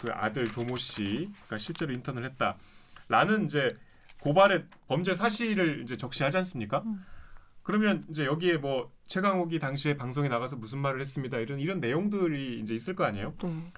그 0.00 0.10
아들 0.12 0.48
조모 0.50 0.76
씨가 0.76 1.58
실제로 1.58 1.92
인턴을 1.92 2.24
했다라는 3.08 3.46
이제 3.46 3.74
고발의 4.20 4.66
범죄 4.86 5.14
사실을 5.14 5.82
이제 5.82 5.96
적시하지 5.96 6.36
않습니까? 6.38 6.82
음. 6.86 7.04
그러면 7.62 8.04
이제 8.08 8.24
여기에 8.24 8.58
뭐 8.58 8.90
최강욱이 9.08 9.58
당시에 9.58 9.96
방송에 9.96 10.28
나가서 10.28 10.56
무슨 10.56 10.78
말을 10.78 11.00
했습니다 11.00 11.38
이런 11.38 11.60
이런 11.60 11.80
내용들이 11.80 12.60
이제 12.60 12.74
있을 12.74 12.94
거 12.96 13.04
아니에요? 13.04 13.34
네. 13.42 13.72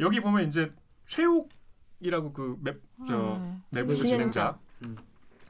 여기 0.00 0.20
보면 0.20 0.46
이제 0.46 0.72
최욱이라고 1.06 2.32
그맵저 2.32 2.82
네. 3.08 3.60
내부 3.70 3.94
진행자. 3.94 3.96
진행자 3.96 4.58
음. 4.84 4.96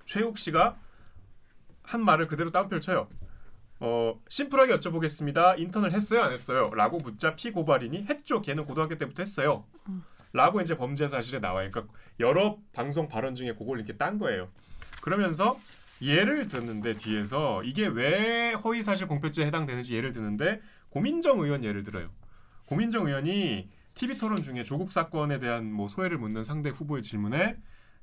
최욱 0.04 0.38
씨가 0.38 0.76
한 1.83 2.04
말을 2.04 2.28
그대로 2.28 2.50
따옴표를 2.50 2.81
쳐요. 2.81 3.09
어 3.81 4.21
심플하게 4.28 4.76
여쭤보겠습니다. 4.76 5.59
인턴을 5.59 5.93
했어요, 5.93 6.23
안 6.23 6.33
했어요? 6.33 6.71
라고 6.75 6.99
묻자 6.99 7.35
피고발인이 7.35 8.07
했죠. 8.09 8.40
걔는 8.40 8.64
고등학교 8.64 8.97
때부터 8.97 9.23
했어요. 9.23 9.64
음. 9.88 10.02
라고 10.35 10.61
이제 10.61 10.76
범죄 10.76 11.07
사실에 11.07 11.38
나와요. 11.38 11.71
그러니까 11.71 11.95
여러 12.19 12.59
방송 12.73 13.09
발언 13.09 13.37
중에 13.37 13.55
그걸 13.55 13.79
이렇게 13.79 13.97
딴 13.97 14.19
거예요. 14.19 14.49
그러면서 15.00 15.59
예를 16.03 16.49
듣는데 16.49 16.97
뒤에서 16.97 17.62
이게 17.62 17.87
왜 17.87 18.53
허위 18.53 18.83
사실 18.83 19.07
공표죄에 19.07 19.47
해당되는지 19.47 19.95
예를 19.95 20.11
드는데 20.11 20.61
고민정 20.91 21.38
의원 21.41 21.62
예를 21.62 21.85
들어요. 21.85 22.11
고민정 22.67 23.07
의원이 23.07 23.71
TV 23.95 24.19
토론 24.19 24.43
중에 24.43 24.64
조국 24.64 24.91
사건에 24.91 25.38
대한 25.38 25.73
뭐 25.73 25.88
소회를 25.88 26.19
묻는 26.19 26.43
상대 26.43 26.69
후보의 26.69 27.05
질문에 27.05 27.57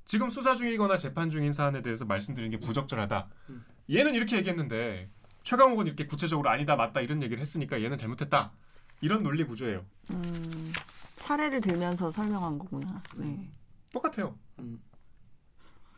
지금 0.05 0.29
수사 0.29 0.55
중이거나 0.55 0.95
재판 0.95 1.29
중인 1.29 1.51
사안에 1.51 1.81
대해서 1.81 2.05
말씀드리는 2.05 2.57
게 2.57 2.65
부적절하다. 2.65 3.27
음. 3.49 3.65
얘는 3.91 4.15
이렇게 4.15 4.37
얘기했는데 4.37 5.09
최강욱은 5.43 5.85
이렇게 5.85 6.05
구체적으로 6.05 6.49
아니다 6.49 6.77
맞다 6.77 7.01
이런 7.01 7.21
얘기를 7.21 7.41
했으니까 7.41 7.83
얘는 7.83 7.97
잘못했다. 7.97 8.53
이런 9.01 9.21
논리 9.21 9.43
구조예요. 9.43 9.83
음, 10.11 10.71
사례를 11.21 11.61
들면서 11.61 12.11
설명한 12.11 12.57
거구나. 12.57 13.01
네. 13.15 13.47
똑같아요. 13.93 14.35
음. 14.59 14.81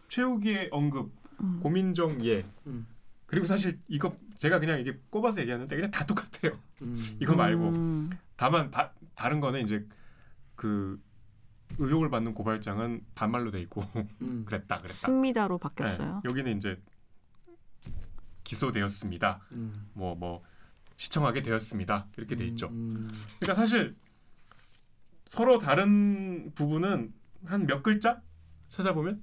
최욱의 0.09 0.69
언급, 0.71 1.11
음. 1.41 1.59
고민정 1.61 2.23
예. 2.25 2.45
음. 2.67 2.85
그리고 3.25 3.45
사실 3.45 3.79
이거 3.87 4.15
제가 4.37 4.59
그냥 4.59 4.79
이게 4.79 4.99
꼽아서 5.09 5.41
얘기하는데 5.41 5.73
그냥 5.73 5.89
다 5.89 6.05
똑같아요. 6.05 6.59
음. 6.83 7.17
이거 7.21 7.35
말고 7.35 7.69
음. 7.69 8.09
다만 8.35 8.69
바, 8.69 8.91
다른 9.15 9.39
거는 9.39 9.63
이제 9.63 9.87
그 10.55 11.01
의혹을 11.79 12.09
받는 12.09 12.33
고발장은 12.33 13.05
반말로 13.15 13.49
돼 13.49 13.61
있고 13.61 13.81
음. 14.21 14.43
그랬다 14.45 14.77
그랬다. 14.77 14.93
승미다로 14.93 15.57
바뀌었어요. 15.57 16.21
네, 16.23 16.29
여기는 16.29 16.57
이제 16.57 16.79
기소되었습니다. 18.43 19.39
음. 19.53 19.89
뭐뭐 19.93 20.43
시청하게 20.97 21.41
되었습니다. 21.41 22.07
이렇게 22.17 22.35
돼 22.35 22.45
있죠. 22.47 22.67
음. 22.67 23.09
그러니까 23.39 23.53
사실 23.53 23.95
서로 25.33 25.57
다른 25.57 26.51
부분은 26.53 27.11
한 27.45 27.65
몇 27.65 27.81
글자 27.81 28.21
찾아보면 28.69 29.19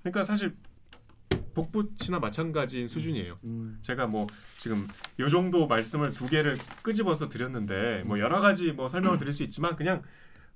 그러니까 0.00 0.22
사실 0.22 0.54
복붙이나 1.54 2.20
마찬가지인 2.20 2.86
수준이에요. 2.86 3.36
음. 3.42 3.78
제가 3.82 4.06
뭐 4.06 4.28
지금 4.60 4.86
요 5.18 5.28
정도 5.28 5.66
말씀을 5.66 6.12
두 6.12 6.28
개를 6.28 6.56
끄집어서 6.82 7.28
드렸는데 7.28 8.04
뭐 8.06 8.20
여러 8.20 8.40
가지 8.40 8.70
뭐 8.70 8.86
설명을 8.88 9.18
드릴 9.18 9.32
수 9.32 9.42
있지만 9.42 9.74
그냥 9.74 10.02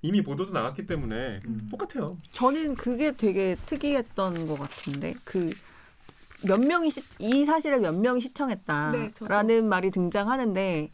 이미 0.00 0.22
보도도 0.22 0.52
나갔기 0.52 0.86
때문에 0.86 1.40
음. 1.44 1.68
똑같아요. 1.72 2.16
저는 2.30 2.76
그게 2.76 3.16
되게 3.16 3.56
특이했던 3.66 4.46
것 4.46 4.56
같은데 4.60 5.14
그 5.24 5.50
몇 6.46 6.60
명이 6.60 6.90
시, 6.90 7.02
이 7.18 7.46
사실을 7.46 7.80
몇 7.80 7.94
명이 7.98 8.20
네, 8.20 8.28
시청했다라는 8.28 9.12
저도. 9.14 9.66
말이 9.66 9.90
등장하는데 9.90 10.90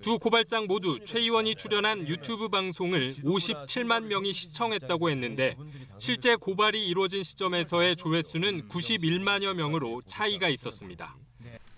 두 0.00 0.18
고발장 0.18 0.66
모두 0.66 0.98
최 1.04 1.18
의원이 1.20 1.54
출연한 1.56 2.06
유튜브 2.08 2.48
방송을 2.48 3.08
57만 3.08 4.04
명이 4.04 4.32
시청했다고 4.32 5.10
했는데 5.10 5.56
실제 5.98 6.36
고발이 6.36 6.86
이루어진 6.86 7.22
시점에서의 7.22 7.96
조회수는 7.96 8.68
91만여 8.68 9.54
명으로 9.54 10.02
차이가 10.06 10.48
있었습니다. 10.48 11.16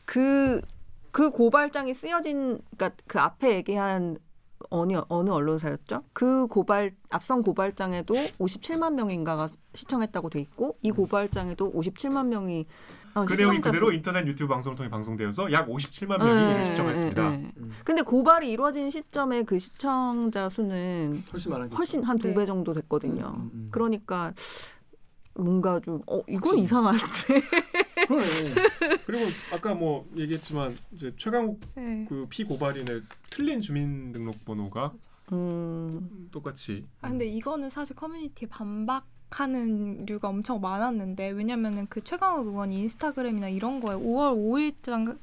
그그 0.04 1.30
고발장이 1.30 1.94
쓰여진 1.94 2.58
그러니까 2.76 2.90
그 3.06 3.18
앞에 3.20 3.54
얘기한 3.56 4.16
어느 4.70 5.00
어느 5.08 5.30
언론사였죠? 5.30 6.02
그 6.12 6.46
고발 6.46 6.92
앞선 7.10 7.42
고발장에도 7.42 8.14
57만 8.38 8.94
명인가가 8.94 9.48
시청했다고 9.74 10.30
돼 10.30 10.40
있고 10.40 10.76
이 10.82 10.90
고발장에도 10.90 11.72
57만 11.72 12.26
명이 12.26 12.66
어, 13.14 13.24
그 13.26 13.34
내용이 13.34 13.60
그대로 13.60 13.86
수- 13.86 13.92
인터넷 13.92 14.26
유튜브 14.26 14.52
방송을 14.52 14.74
통해 14.76 14.90
방송되어서 14.90 15.52
약 15.52 15.68
57만 15.68 16.18
명이 16.18 16.30
예, 16.30 16.54
이를 16.54 16.66
시청했습니다. 16.66 17.23
음. 17.84 17.86
근데 17.86 18.02
고발이 18.02 18.50
이루어진 18.50 18.90
시점에 18.90 19.42
그 19.42 19.58
시청자 19.58 20.48
수는 20.48 21.22
훨씬. 21.32 21.52
훨씬 21.52 22.02
한두 22.02 22.28
네. 22.28 22.34
배 22.34 22.46
정도 22.46 22.72
됐거든요. 22.72 23.34
음, 23.36 23.50
음. 23.52 23.68
그러니까 23.70 24.32
뭔가 25.36 25.80
좀 25.80 26.00
어 26.06 26.20
이건 26.28 26.58
확실히. 26.58 26.62
이상한데. 26.62 27.02
그러네. 28.06 28.54
그리고 29.06 29.30
아까 29.52 29.74
뭐 29.74 30.06
얘기했지만 30.16 30.76
이제 30.92 31.12
최강욱 31.16 31.60
네. 31.74 32.06
그 32.08 32.26
피고발인의 32.28 33.02
틀린 33.30 33.60
주민등록번호가 33.60 34.92
음. 35.32 36.28
똑같이 36.30 36.84
아, 37.00 37.08
근데 37.08 37.26
이거는 37.26 37.70
사실 37.70 37.96
커뮤니티에 37.96 38.48
반박 38.48 39.06
하는 39.30 40.04
류가 40.06 40.28
엄청 40.28 40.60
많았는데 40.60 41.30
왜냐면은 41.30 41.86
그 41.88 42.04
최강욱 42.04 42.46
의원이 42.46 42.78
인스타그램이나 42.82 43.48
이런 43.48 43.80
거에 43.80 43.96
5월 43.96 44.36
5일자 44.36 45.18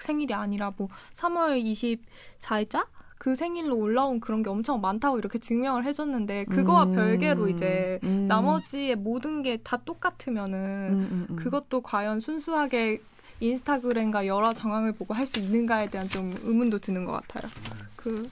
생일이 0.00 0.34
아니라 0.34 0.72
뭐 0.76 0.88
3월 1.14 1.62
24일자 1.62 2.86
그 3.18 3.34
생일로 3.34 3.76
올라온 3.76 4.20
그런 4.20 4.42
게 4.42 4.50
엄청 4.50 4.80
많다고 4.80 5.18
이렇게 5.18 5.38
증명을 5.38 5.84
해줬는데 5.84 6.44
그거와 6.44 6.84
음. 6.84 6.92
별개로 6.94 7.48
이제 7.48 7.98
음. 8.04 8.26
나머지의 8.28 8.96
모든 8.96 9.42
게 9.42 9.56
다 9.64 9.78
똑같으면은 9.78 10.58
음, 10.92 11.08
음, 11.10 11.26
음. 11.30 11.36
그것도 11.36 11.80
과연 11.80 12.20
순수하게 12.20 13.00
인스타그램과 13.40 14.26
여러 14.26 14.52
정황을 14.54 14.92
보고 14.92 15.12
할 15.14 15.26
수 15.26 15.38
있는가에 15.40 15.88
대한 15.90 16.08
좀 16.08 16.38
의문도 16.44 16.78
드는 16.78 17.04
것 17.04 17.12
같아요. 17.12 17.50
그 17.96 18.28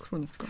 그러니까. 0.00 0.46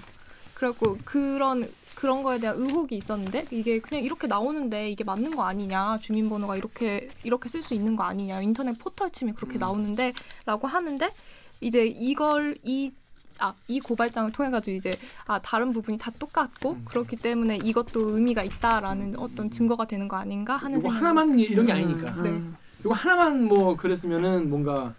그리고 0.54 0.98
그런 1.04 1.68
그런 2.00 2.22
거에 2.22 2.38
대한 2.38 2.56
의혹이 2.58 2.96
있었는데 2.96 3.46
이게 3.50 3.78
그냥 3.78 4.02
이렇게 4.02 4.26
나오는데 4.26 4.90
이게 4.90 5.04
맞는 5.04 5.36
거 5.36 5.42
아니냐 5.42 5.98
주민번호가 6.00 6.56
이렇게 6.56 7.10
이렇게 7.24 7.48
쓸 7.50 7.60
수 7.60 7.74
있는 7.74 7.94
거 7.94 8.04
아니냐 8.04 8.40
인터넷 8.40 8.78
포털 8.78 9.10
치면 9.10 9.34
그렇게 9.34 9.58
음. 9.58 9.60
나오는데라고 9.60 10.66
하는데 10.66 11.12
이제 11.60 11.84
이걸 11.84 12.56
이 12.64 12.92
아, 13.38 13.54
이 13.68 13.80
고발장을 13.80 14.32
통해 14.32 14.50
가지고 14.50 14.76
이제 14.76 14.94
아 15.26 15.38
다른 15.40 15.72
부분이 15.74 15.98
다 15.98 16.10
똑같고 16.18 16.72
음. 16.72 16.84
그렇기 16.86 17.16
때문에 17.16 17.58
이것도 17.62 18.14
의미가 18.16 18.42
있다라는 18.44 19.18
어떤 19.18 19.50
증거가 19.50 19.86
되는 19.86 20.08
거 20.08 20.16
아닌가 20.16 20.56
하는 20.56 20.78
이거 20.78 20.88
생각이 20.88 21.04
하나만 21.04 21.38
이- 21.38 21.42
이런 21.42 21.66
게 21.66 21.72
음, 21.72 21.76
아니니까. 21.76 22.22
네. 22.22 22.30
음. 22.30 22.56
이거 22.80 22.94
하나만 22.94 23.44
뭐 23.44 23.76
그랬으면은 23.76 24.48
뭔가 24.48 24.94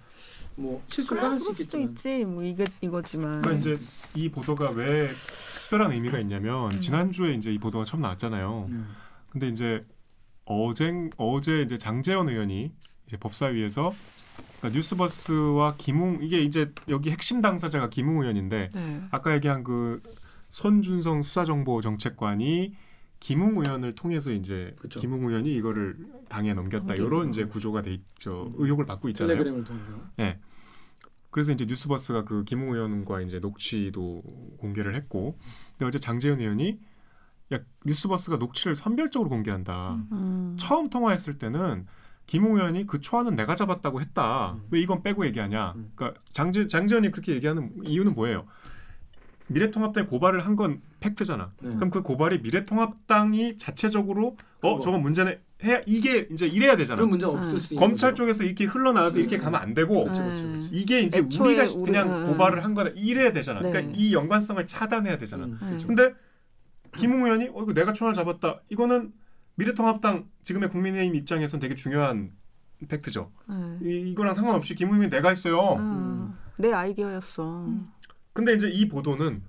뭐 0.55 0.83
실수가 0.87 1.19
그래 1.19 1.29
할수 1.29 1.45
그럴 1.45 1.55
수도 1.55 1.63
있겠지만. 1.79 1.89
있지. 2.19 2.25
뭐 2.25 2.43
이게 2.43 2.65
이거지만. 2.81 3.41
그러니까 3.41 3.59
이제 3.59 3.79
이 4.15 4.29
보도가 4.29 4.69
왜 4.71 5.09
특별한 5.71 5.93
의미가 5.93 6.19
있냐면 6.19 6.71
음. 6.71 6.81
지난주에 6.81 7.33
이제 7.33 7.53
이 7.53 7.57
보도가 7.57 7.85
처음 7.85 8.01
나왔잖아요. 8.01 8.65
음. 8.67 8.89
근데 9.29 9.47
이제 9.47 9.85
어제 10.43 10.91
어제 11.15 11.61
이제 11.61 11.77
장재원 11.77 12.27
의원이 12.27 12.71
이제 13.07 13.17
법사위에서 13.17 13.93
그러니까 14.59 14.77
뉴스버스와 14.77 15.75
김웅 15.77 16.19
이게 16.21 16.41
이제 16.41 16.73
여기 16.89 17.09
핵심 17.09 17.41
당사자가 17.41 17.89
김웅 17.89 18.21
의원인데 18.21 18.69
네. 18.73 19.01
아까 19.11 19.33
얘기한 19.33 19.63
그 19.63 20.03
손준성 20.49 21.23
수사정보정책관이 21.23 22.75
김웅 23.21 23.63
의원을 23.65 23.93
통해서 23.93 24.31
이제 24.31 24.75
그쵸. 24.77 24.99
김웅 24.99 25.25
의원이 25.29 25.55
이거를 25.55 25.95
당에 26.27 26.53
넘겼다. 26.53 26.95
이런 26.95 27.29
이제 27.29 27.45
구조가 27.45 27.81
돼 27.81 27.93
있죠 27.93 28.51
의혹을 28.57 28.85
받고 28.85 29.07
있잖아요. 29.09 29.37
텔레그램을 29.37 29.63
통해서. 29.63 29.91
그래서 31.31 31.51
이제 31.51 31.65
뉴스버스가 31.65 32.25
그 32.25 32.43
김웅 32.43 32.73
의원과 32.73 33.21
이제 33.21 33.39
녹취도 33.39 34.21
공개를 34.59 34.95
했고, 34.95 35.37
근데 35.71 35.85
어제 35.85 35.97
장재현 35.97 36.39
의원이 36.39 36.79
야 37.53 37.59
뉴스버스가 37.85 38.37
녹취를 38.37 38.75
선별적으로 38.75 39.29
공개한다. 39.29 39.95
음. 40.11 40.57
처음 40.59 40.89
통화했을 40.89 41.37
때는 41.37 41.87
김웅 42.27 42.55
의원이 42.55 42.85
그 42.85 42.99
초안은 42.99 43.35
내가 43.35 43.55
잡았다고 43.55 43.99
했다. 44.01 44.53
음. 44.53 44.67
왜 44.71 44.79
이건 44.81 45.03
빼고 45.03 45.25
얘기하냐? 45.25 45.73
음. 45.75 45.91
그러니까 45.95 46.19
장재 46.31 46.67
장재현이 46.67 47.11
그렇게 47.11 47.33
얘기하는 47.33 47.73
이유는 47.83 48.13
뭐예요? 48.13 48.45
미래통합당에 49.47 50.07
고발을 50.07 50.45
한 50.45 50.55
건 50.55 50.81
팩트잖아. 51.11 51.51
네. 51.61 51.75
그럼 51.75 51.89
그 51.89 52.01
고발이 52.01 52.39
미래통합당이 52.41 53.57
자체적으로 53.57 54.37
어 54.61 54.73
그거. 54.75 54.79
저건 54.79 55.01
문제네 55.01 55.39
해야 55.63 55.81
이게 55.85 56.27
이제 56.31 56.47
이래야 56.47 56.77
되잖아. 56.77 56.95
그런 56.97 57.09
문제 57.09 57.25
없을 57.25 57.55
음. 57.55 57.59
수 57.59 57.73
있는 57.73 57.85
검찰 57.85 58.11
거죠. 58.11 58.23
쪽에서 58.23 58.43
이렇게 58.45 58.65
흘러나와서 58.65 59.19
이렇게 59.19 59.37
음. 59.37 59.41
가면 59.41 59.59
안 59.61 59.73
되고 59.73 60.03
그렇죠, 60.05 60.21
네. 60.21 60.27
그렇죠. 60.41 60.69
이게 60.71 61.01
이제 61.01 61.19
우리가 61.19 61.63
우리- 61.75 61.85
그냥 61.91 62.11
음. 62.21 62.27
고발을 62.27 62.63
한 62.63 62.73
거다 62.73 62.91
이래야 62.95 63.33
되잖아. 63.33 63.59
네. 63.61 63.71
그러니까 63.71 63.93
이 63.97 64.13
연관성을 64.13 64.65
차단해야 64.65 65.17
되잖아. 65.17 65.45
음, 65.45 65.57
네. 65.61 65.67
그렇죠. 65.67 65.87
근데 65.87 66.13
김웅 66.97 67.25
의원이 67.25 67.49
어 67.53 67.63
이거 67.63 67.73
내가 67.73 67.93
총알 67.93 68.13
잡았다. 68.13 68.61
이거는 68.69 69.11
미래통합당 69.55 70.25
지금의 70.43 70.69
국민의힘 70.69 71.15
입장에선 71.15 71.59
되게 71.59 71.75
중요한 71.75 72.31
팩트죠. 72.87 73.31
네. 73.49 73.77
이, 73.83 74.11
이거랑 74.11 74.33
상관없이 74.33 74.75
김웅 74.75 74.93
의원이 74.95 75.09
내가 75.09 75.29
했어요. 75.29 75.75
음. 75.79 76.33
내 76.57 76.71
아이디어였어. 76.71 77.65
음. 77.65 77.87
근데 78.33 78.53
이제 78.53 78.69
이 78.69 78.87
보도는 78.87 79.41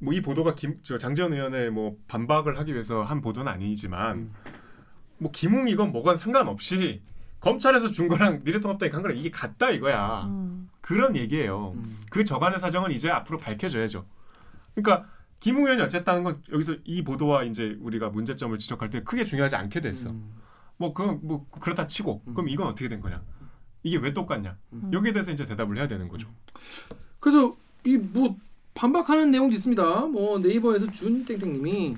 뭐 0.00 0.14
이 0.14 0.20
보도가 0.22 0.54
김 0.54 0.80
저 0.82 0.96
장재현 0.98 1.32
의원의 1.32 1.70
뭐 1.70 1.96
반박을 2.08 2.58
하기 2.58 2.72
위해서 2.72 3.02
한 3.02 3.20
보도는 3.20 3.50
아니지만 3.52 4.16
음. 4.16 4.32
뭐 5.18 5.30
김웅 5.30 5.68
이건 5.68 5.92
뭐건 5.92 6.16
상관없이 6.16 7.02
검찰에서 7.40 7.88
준 7.88 8.08
거랑 8.08 8.40
미래통합당이 8.44 8.90
간 8.90 9.02
거랑 9.02 9.16
이게 9.16 9.30
같다 9.30 9.70
이거야. 9.70 10.24
음. 10.24 10.68
그런 10.80 11.16
얘기예요. 11.16 11.72
음. 11.76 11.98
그 12.10 12.24
저간의 12.24 12.58
사정은 12.58 12.90
이제 12.90 13.10
앞으로 13.10 13.38
밝혀져야죠. 13.38 14.06
그러니까 14.74 15.08
김웅 15.40 15.64
의원이 15.64 15.82
어쨌다는 15.82 16.22
건 16.22 16.42
여기서 16.52 16.76
이 16.84 17.02
보도와 17.02 17.44
이제 17.44 17.76
우리가 17.80 18.08
문제점을 18.10 18.56
지적할 18.58 18.90
때 18.90 19.02
크게 19.02 19.24
중요하지 19.24 19.56
않게 19.56 19.80
됐어. 19.80 20.10
음. 20.10 20.32
뭐 20.76 20.92
그건 20.94 21.20
뭐 21.22 21.46
그렇다 21.50 21.86
치고 21.86 22.22
음. 22.26 22.34
그럼 22.34 22.48
이건 22.48 22.66
어떻게 22.66 22.88
된 22.88 23.00
거냐? 23.00 23.22
이게 23.82 23.96
왜 23.98 24.12
똑같냐? 24.12 24.56
음. 24.72 24.90
여기에 24.92 25.12
대해서 25.12 25.30
이제 25.30 25.44
대답을 25.44 25.76
해야 25.78 25.86
되는 25.88 26.08
거죠. 26.08 26.28
그래서 27.20 27.56
이뭐 27.84 28.36
반박하는 28.74 29.30
내용도 29.30 29.54
있습니다. 29.54 29.82
뭐 30.06 30.38
네이버에서 30.38 30.90
준땡땡님이 30.90 31.96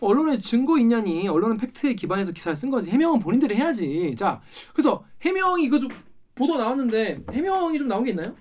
언론에 0.00 0.38
증거 0.38 0.78
있냐니 0.78 1.28
언론은 1.28 1.56
팩트에 1.56 1.94
기반해서 1.94 2.32
기사를 2.32 2.54
쓴 2.56 2.70
거지 2.70 2.90
해명은 2.90 3.20
본인들이 3.20 3.54
해야지. 3.54 4.14
자 4.18 4.40
그래서 4.72 5.04
해명이 5.22 5.64
이거 5.64 5.78
좀 5.78 5.90
보도 6.34 6.56
나왔는데 6.58 7.24
해명이 7.32 7.78
좀 7.78 7.88
나온 7.88 8.04
게 8.04 8.10
있나요? 8.10 8.34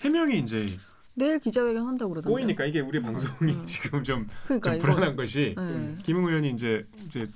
해명이 0.00 0.38
이제 0.38 0.66
내일 1.14 1.38
기자회견 1.38 1.86
한다고 1.86 2.10
그러던데. 2.12 2.32
꼬이니까 2.32 2.64
이게 2.64 2.80
우리 2.80 3.00
방송이 3.00 3.52
음. 3.52 3.66
지금 3.66 4.02
좀, 4.02 4.26
그러니까 4.44 4.70
좀 4.70 4.78
이거- 4.78 4.86
불안한 4.94 5.16
것이 5.16 5.54
네. 5.56 5.94
김웅 6.04 6.26
의원이 6.26 6.50
이제 6.52 6.86
이제 7.06 7.28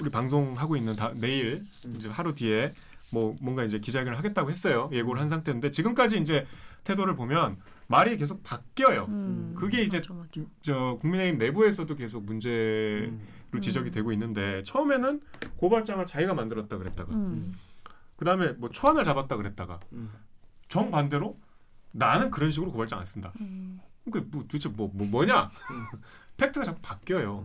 우리 0.00 0.08
방송 0.10 0.54
하고 0.56 0.76
있는 0.76 0.94
다, 0.96 1.12
내일 1.16 1.62
음. 1.84 1.94
이제 1.98 2.08
하루 2.08 2.34
뒤에 2.34 2.72
뭐 3.10 3.36
뭔가 3.42 3.64
이제 3.64 3.78
기자회견을 3.78 4.16
하겠다고 4.18 4.48
했어요. 4.48 4.88
예고를 4.92 5.20
한 5.20 5.28
상태인데 5.28 5.70
지금까지 5.70 6.18
이제 6.18 6.46
태도를 6.84 7.14
보면 7.16 7.56
말이 7.92 8.16
계속 8.16 8.42
바뀌어요. 8.42 9.04
음. 9.04 9.54
그게 9.54 9.82
이제 9.82 9.98
맞아, 9.98 10.14
맞아. 10.14 10.40
저 10.62 10.96
국민의힘 11.02 11.38
내부에서도 11.38 11.94
계속 11.94 12.24
문제로 12.24 13.10
음. 13.52 13.60
지적이 13.60 13.90
음. 13.90 13.92
되고 13.92 14.12
있는데 14.12 14.62
처음에는 14.62 15.20
고발장을 15.58 16.06
자기가 16.06 16.32
만들었다 16.32 16.78
그랬다가 16.78 17.12
음. 17.12 17.52
그다음에 18.16 18.52
뭐 18.52 18.70
초안을 18.70 19.04
잡았다 19.04 19.36
그랬다가 19.36 19.78
음. 19.92 20.10
정 20.68 20.90
반대로 20.90 21.38
나는 21.90 22.30
그런 22.30 22.50
식으로 22.50 22.72
고발장 22.72 22.98
안 22.98 23.04
쓴다. 23.04 23.30
음. 23.42 23.78
그러니까 24.06 24.30
뭐 24.34 24.42
도대체 24.44 24.70
뭐, 24.70 24.90
뭐 24.94 25.06
뭐냐? 25.06 25.50
음. 25.70 25.98
팩트가 26.38 26.64
자꾸 26.64 26.80
바뀌어요. 26.80 27.44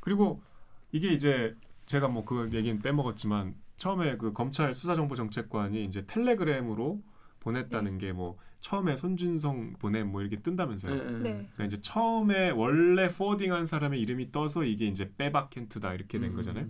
그리고 0.00 0.42
이게 0.90 1.12
이제 1.12 1.56
제가 1.86 2.08
뭐 2.08 2.24
그 2.24 2.50
얘기는 2.52 2.82
빼먹었지만 2.82 3.54
처음에 3.76 4.16
그 4.16 4.32
검찰 4.32 4.74
수사정보정책관이 4.74 5.84
이제 5.84 6.04
텔레그램으로 6.06 7.00
보냈다는 7.42 7.98
게 7.98 8.12
뭐 8.12 8.38
처음에 8.60 8.94
손준성 8.94 9.74
보냄 9.80 10.12
뭐 10.12 10.20
이렇게 10.20 10.36
뜬다면서요. 10.40 10.94
네, 10.94 11.04
네. 11.04 11.10
네. 11.18 11.32
그러니까 11.54 11.64
이제 11.64 11.80
처음에 11.80 12.50
원래 12.50 13.08
포워딩한 13.08 13.66
사람의 13.66 14.00
이름이 14.00 14.30
떠서 14.30 14.62
이게 14.64 14.86
이제 14.86 15.10
빼박 15.18 15.54
힌트다 15.56 15.94
이렇게 15.94 16.20
된 16.20 16.30
음. 16.30 16.36
거잖아요. 16.36 16.66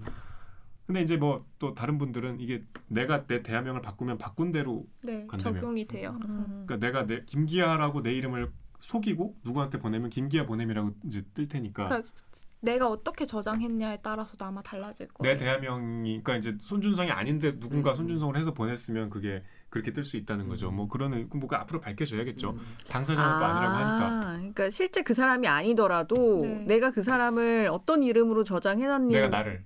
근데 0.86 1.02
이제 1.02 1.16
뭐 1.16 1.44
또 1.58 1.74
다른 1.74 1.96
분들은 1.98 2.40
이게 2.40 2.64
내가 2.88 3.26
내 3.26 3.42
대화명을 3.42 3.82
바꾸면 3.82 4.18
바꾼 4.18 4.52
대로 4.52 4.86
네, 5.02 5.26
간다며. 5.28 5.60
적용이 5.60 5.86
돼요. 5.86 6.18
음. 6.24 6.64
그러니까 6.66 6.76
내가 6.78 7.06
내 7.06 7.24
김기아라고 7.24 8.02
내 8.02 8.12
이름을 8.14 8.50
속이고 8.80 9.36
누구한테 9.44 9.78
보내면 9.78 10.10
김기아 10.10 10.44
보냄이라고 10.46 10.92
이제 11.04 11.22
뜰 11.34 11.46
테니까 11.46 11.86
그러니까 11.86 12.08
내가 12.60 12.88
어떻게 12.88 13.26
저장했냐에 13.26 13.98
따라서도 14.02 14.44
아마 14.44 14.60
달라질 14.62 15.06
거예요. 15.08 15.34
내 15.34 15.38
대화명이 15.38 16.22
그러니까 16.22 16.36
이제 16.36 16.56
손준성이 16.60 17.10
아닌데 17.10 17.58
누군가 17.60 17.90
음. 17.90 17.94
손준성을 17.94 18.36
해서 18.36 18.52
보냈으면 18.54 19.10
그게 19.10 19.42
그렇게 19.72 19.92
뜰 19.92 20.04
수 20.04 20.18
있다는 20.18 20.48
거죠. 20.48 20.68
음. 20.68 20.76
뭐 20.76 20.86
그런 20.88 21.28
뭐가 21.32 21.60
앞으로 21.62 21.80
밝혀져야겠죠. 21.80 22.50
음. 22.50 22.60
당사자는 22.90 23.38
또 23.38 23.44
아니라고 23.44 23.76
하니까 23.76 24.20
그러니까 24.36 24.70
실제 24.70 25.00
그 25.02 25.14
사람이 25.14 25.48
아니더라도 25.48 26.42
네. 26.42 26.64
내가 26.66 26.90
그 26.90 27.02
사람을 27.02 27.68
어떤 27.72 28.02
이름으로 28.02 28.44
저장해놨니? 28.44 29.14
내가 29.14 29.28
나를 29.28 29.64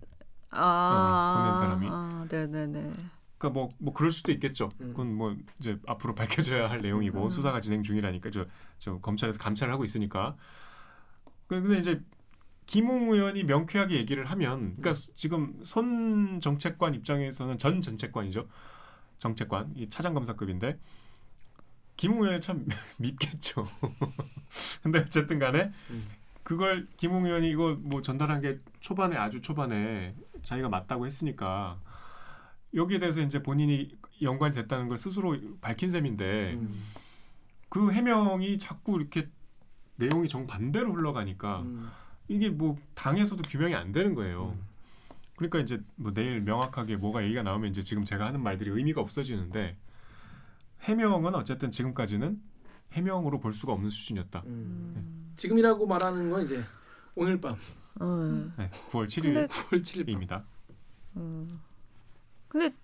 아, 0.50 1.34
음, 1.34 1.42
보낸 1.42 1.56
사람이. 1.56 1.88
아, 1.90 2.26
네네네. 2.30 2.92
그러니까 3.36 3.48
뭐 3.50 3.70
뭐 3.78 3.92
그럴 3.92 4.12
수도 4.12 4.30
있겠죠. 4.30 4.68
음. 4.80 4.90
그건 4.90 5.12
뭐 5.12 5.36
이제 5.58 5.76
앞으로 5.88 6.14
밝혀져야 6.14 6.70
할 6.70 6.80
내용이고 6.82 7.24
음. 7.24 7.28
수사가 7.28 7.60
진행 7.60 7.82
중이라니까 7.82 8.30
저, 8.30 8.46
저 8.78 8.98
검찰에서 9.00 9.40
감찰을 9.40 9.72
하고 9.72 9.82
있으니까. 9.82 10.36
근데 11.48 11.78
이제 11.78 12.00
김웅 12.66 13.12
의원이 13.12 13.44
명쾌하게 13.44 13.96
얘기를 13.96 14.24
하면, 14.24 14.76
그러니까 14.76 14.90
음. 14.90 15.12
지금 15.14 15.54
손 15.62 16.40
정책관 16.40 16.94
입장에서는 16.94 17.58
전 17.58 17.80
정책관이죠. 17.80 18.46
정책관 19.18 19.72
이 19.76 19.88
차장 19.88 20.14
검사급인데 20.14 20.78
김웅 21.96 22.22
의원 22.22 22.40
참 22.40 22.66
밉겠죠. 22.98 23.68
근데 24.82 25.00
어쨌든 25.00 25.38
간에 25.38 25.72
음. 25.90 26.08
그걸 26.42 26.86
김웅 26.96 27.26
의원이 27.26 27.50
이거 27.50 27.76
뭐 27.80 28.02
전달한 28.02 28.40
게 28.40 28.58
초반에 28.80 29.16
아주 29.16 29.40
초반에 29.40 30.14
자기가 30.44 30.68
맞다고 30.68 31.06
했으니까 31.06 31.78
여기에 32.74 32.98
대해서 32.98 33.20
이제 33.20 33.42
본인이 33.42 33.96
연관이 34.22 34.54
됐다는 34.54 34.88
걸 34.88 34.98
스스로 34.98 35.36
밝힌 35.60 35.88
셈인데 35.88 36.54
음. 36.54 36.84
그 37.68 37.90
해명이 37.90 38.58
자꾸 38.58 38.96
이렇게 38.96 39.28
내용이 39.96 40.28
정반대로 40.28 40.92
흘러가니까 40.92 41.62
음. 41.62 41.90
이게 42.28 42.50
뭐 42.50 42.78
당에서도 42.94 43.42
규명이 43.48 43.74
안 43.74 43.92
되는 43.92 44.14
거예요. 44.14 44.54
음. 44.56 44.75
그러니까 45.36 45.58
이제 45.60 45.80
뭐 45.96 46.12
내일 46.12 46.40
명확하게 46.40 46.96
뭐가 46.96 47.22
얘기가 47.24 47.42
나오면 47.42 47.70
이제 47.70 47.82
지금 47.82 48.04
제가 48.04 48.26
하는 48.26 48.42
말들이 48.42 48.70
의미가 48.70 49.00
없어지는데 49.00 49.76
해명은 50.80 51.34
어쨌든 51.34 51.70
지금까지는 51.70 52.40
해명으로 52.92 53.40
볼 53.40 53.52
수가 53.52 53.72
없는 53.72 53.90
수준이었다. 53.90 54.42
음. 54.46 55.32
지금이라고 55.36 55.86
말하는 55.86 56.30
건 56.30 56.42
이제 56.42 56.62
오늘 57.14 57.40
밤 57.40 57.56
음. 58.00 58.52
네, 58.56 58.70
9월 58.90 59.06
7일 59.06 59.22
근데 59.22 59.46
9월 59.46 59.82
7일 59.82 60.06
밤. 60.06 60.08
입니다. 60.08 60.44
음. 61.16 61.60
근데 62.48 62.74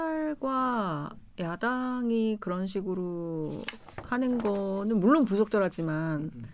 검찰과 0.00 1.10
야당이 1.38 2.38
그런 2.40 2.66
식으로 2.66 3.62
하는 4.02 4.38
거는 4.38 4.98
물론 4.98 5.24
부적절하지만 5.24 6.30
음. 6.34 6.44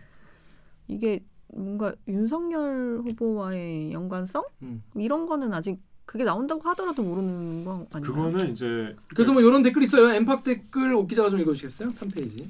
이게 0.89 1.25
뭔가 1.49 1.95
윤석열 2.09 3.01
후보와의 3.05 3.93
연관성 3.93 4.45
음. 4.63 4.83
이런 4.95 5.27
거는 5.27 5.53
아직 5.55 5.81
그게 6.05 6.25
나온다고 6.25 6.63
하더라도 6.71 7.03
모르는 7.03 7.65
거 7.65 7.87
아닌가요? 7.93 8.31
그거는 8.31 8.51
이제 8.53 8.97
그래서 9.09 9.33
뭐 9.33 9.43
이런 9.43 9.63
댓글 9.63 9.83
있어요. 9.83 10.11
엠팍 10.11 10.45
댓글 10.45 10.95
옥 10.95 11.09
기자가 11.09 11.31
좀 11.31 11.41
읽어주시겠어요? 11.41 11.91
3페이지. 11.91 12.49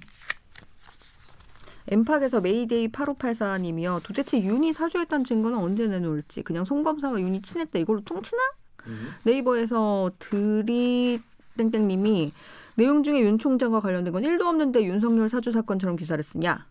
엠팍에서 1.89 2.41
메이데이 2.41 2.89
8584님이요. 2.89 4.03
도대체 4.03 4.43
윤이 4.43 4.73
사주했다는 4.73 5.25
증거는 5.25 5.57
언제 5.57 5.87
내놓을지 5.87 6.43
그냥 6.43 6.65
송 6.65 6.83
검사와 6.83 7.21
윤이 7.21 7.43
친했다 7.43 7.79
이걸로 7.79 8.01
퉁치나? 8.01 8.43
음. 8.87 9.09
네이버에서 9.25 10.11
드리 10.19 11.21
땡땡님이 11.57 12.33
내용 12.77 13.03
중에 13.03 13.21
윤 13.21 13.39
총장과 13.39 13.81
관련된 13.81 14.13
건 14.13 14.23
1도 14.23 14.43
없는데 14.43 14.85
윤석열 14.85 15.29
사주 15.29 15.51
사건처럼 15.51 15.97
기사를 15.97 16.23
쓰냐? 16.23 16.67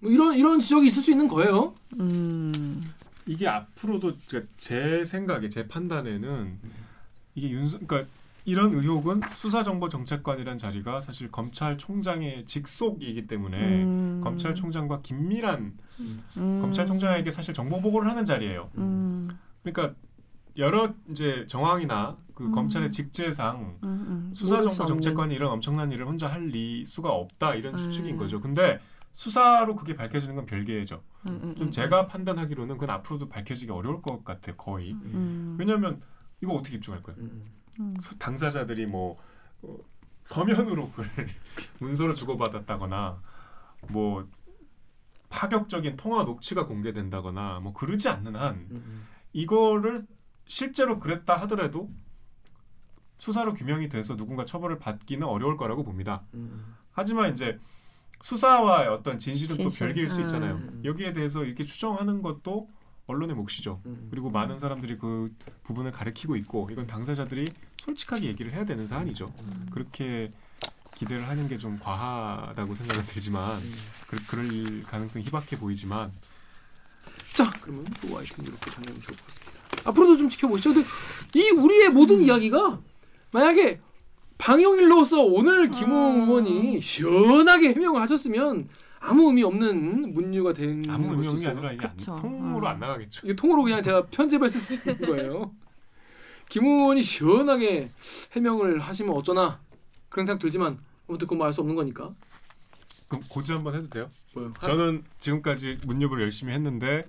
뭐 0.00 0.10
이런 0.10 0.36
이런 0.36 0.60
지적이 0.60 0.88
있을 0.88 1.02
수 1.02 1.10
있는 1.10 1.28
거예요. 1.28 1.74
음. 1.98 2.82
이게 3.26 3.46
앞으로도 3.46 4.12
그러니까 4.28 4.50
제 4.56 5.04
생각에 5.04 5.48
제 5.48 5.66
판단에는 5.68 6.58
이게 7.34 7.50
윤석 7.50 7.86
그러니까 7.86 8.10
이런 8.44 8.72
의혹은 8.72 9.20
수사정보정책관이란 9.36 10.56
자리가 10.56 11.00
사실 11.00 11.30
검찰총장의 11.30 12.46
직속이기 12.46 13.26
때문에 13.26 13.82
음. 13.84 14.20
검찰총장과 14.24 15.02
긴밀한 15.02 15.74
음. 16.00 16.58
검찰총장에게 16.62 17.30
사실 17.30 17.52
정보 17.52 17.80
보고를 17.80 18.08
하는 18.08 18.24
자리예요. 18.24 18.70
음. 18.78 19.28
그러니까 19.62 19.94
여러 20.56 20.94
이제 21.10 21.44
정황이나 21.46 22.16
그 22.34 22.44
음. 22.44 22.52
검찰의 22.52 22.90
직제상 22.90 23.78
음, 23.82 23.88
음. 24.08 24.30
수 24.32 24.46
수사정보정책관이 24.46 25.34
이런 25.34 25.50
엄청난 25.50 25.92
일을 25.92 26.06
혼자 26.06 26.28
할 26.28 26.48
리 26.48 26.84
수가 26.86 27.10
없다 27.10 27.54
이런 27.54 27.76
추측인 27.76 28.14
음. 28.14 28.16
거죠. 28.16 28.40
근데 28.40 28.80
수사로 29.12 29.74
그게 29.76 29.94
밝혀지는 29.94 30.34
건 30.36 30.46
별개죠. 30.46 31.02
음, 31.26 31.40
음, 31.42 31.54
좀 31.56 31.66
음. 31.68 31.72
제가 31.72 32.06
판단하기로는 32.06 32.76
그건 32.76 32.90
앞으로도 32.90 33.28
밝혀지기 33.28 33.70
어려울 33.72 34.00
것 34.02 34.24
같아요. 34.24 34.56
거의. 34.56 34.92
음. 34.92 35.56
왜냐하면 35.58 36.00
이거 36.40 36.52
어떻게 36.54 36.76
입증할 36.76 37.02
거예요? 37.02 37.20
음. 37.20 37.44
음. 37.80 37.94
서- 38.00 38.16
당사자들이 38.16 38.86
뭐 38.86 39.18
어, 39.62 39.76
서면으로 40.22 40.90
그걸 40.90 41.06
문서로 41.80 42.14
주고받았다거나 42.14 43.20
뭐 43.90 44.28
파격적인 45.30 45.96
통화 45.96 46.22
녹취가 46.24 46.66
공개된다거나 46.66 47.60
뭐 47.60 47.72
그러지 47.72 48.08
않는 48.08 48.36
한 48.36 48.54
음. 48.70 49.06
이거를 49.32 50.06
실제로 50.46 50.98
그랬다 50.98 51.36
하더라도 51.42 51.90
수사로 53.18 53.52
규명이 53.52 53.88
돼서 53.88 54.16
누군가 54.16 54.44
처벌을 54.44 54.78
받기는 54.78 55.26
어려울 55.26 55.56
거라고 55.56 55.82
봅니다. 55.82 56.22
음. 56.34 56.74
하지만 56.92 57.32
이제 57.32 57.58
수사와 58.20 58.92
어떤 58.92 59.18
진실은 59.18 59.56
또 59.56 59.62
진실. 59.64 59.86
별개일 59.86 60.08
수 60.08 60.20
있잖아요. 60.22 60.54
음. 60.54 60.82
여기에 60.84 61.12
대해서 61.12 61.44
이렇게 61.44 61.64
추정하는 61.64 62.22
것도 62.22 62.68
언론의 63.06 63.36
몫이죠. 63.36 63.80
음. 63.86 64.08
그리고 64.10 64.28
많은 64.30 64.58
사람들이 64.58 64.98
그 64.98 65.26
부분을 65.64 65.92
가리키고 65.92 66.36
있고 66.36 66.68
이건 66.70 66.86
당사자들이 66.86 67.46
솔직하게 67.82 68.26
얘기를 68.28 68.52
해야 68.52 68.64
되는 68.64 68.86
사안이죠. 68.86 69.32
음. 69.40 69.66
그렇게 69.72 70.32
기대를 70.96 71.28
하는 71.28 71.48
게 71.48 71.56
좀 71.58 71.78
과하다고 71.78 72.74
생각은 72.74 73.04
들지만 73.04 73.56
음. 73.56 73.72
그, 74.08 74.16
그럴 74.26 74.82
가능성이 74.82 75.24
희박해 75.26 75.58
보이지만 75.58 76.12
자, 77.34 77.50
그러면 77.62 77.84
또 78.02 78.18
아이템 78.18 78.44
이렇게 78.44 78.70
정리하면 78.70 79.00
좋을 79.02 79.16
것 79.16 79.26
같습니다. 79.26 79.52
앞으로도 79.84 80.16
좀 80.18 80.28
지켜보시죠. 80.28 80.74
근데 80.74 80.88
이 81.34 81.50
우리의 81.50 81.88
모든 81.90 82.20
이야기가 82.22 82.80
만약에 83.30 83.80
방영일로서 84.38 85.22
오늘 85.22 85.68
김홍 85.68 85.92
아. 86.22 86.24
의원이 86.24 86.80
시원하게 86.80 87.70
해명을 87.70 88.00
하셨으면 88.02 88.68
아무 89.00 89.26
의미 89.28 89.42
없는 89.42 90.14
문유가 90.14 90.52
된 90.52 90.82
아무 90.88 91.12
의미 91.12 91.26
없는 91.28 91.42
게. 91.42 91.48
아니라 91.48 91.72
이게 91.72 91.86
안. 91.86 91.96
통으로 91.96 92.66
음. 92.66 92.66
안 92.66 92.78
나가겠죠. 92.78 93.26
이게 93.26 93.34
통으로 93.34 93.62
그냥 93.62 93.82
제가 93.82 94.06
편집을 94.06 94.48
쓸 94.50 94.60
수 94.60 94.74
있는 94.74 94.98
거예요. 95.06 95.52
김웅 96.48 96.78
의원이 96.80 97.02
시원하게 97.02 97.90
해명을 98.32 98.78
하시면 98.80 99.12
어쩌나 99.14 99.60
그런 100.08 100.24
생각 100.24 100.40
들지만 100.40 100.78
아무튼 101.08 101.26
그건 101.26 101.38
뭐알수 101.38 101.60
없는 101.60 101.76
거니까. 101.76 102.12
그럼 103.08 103.22
고지 103.28 103.52
한번 103.52 103.74
해도 103.74 103.88
돼요? 103.88 104.10
뭐요? 104.34 104.52
저는 104.60 105.04
지금까지 105.18 105.78
문협을 105.86 106.20
열심히 106.20 106.52
했는데 106.52 107.06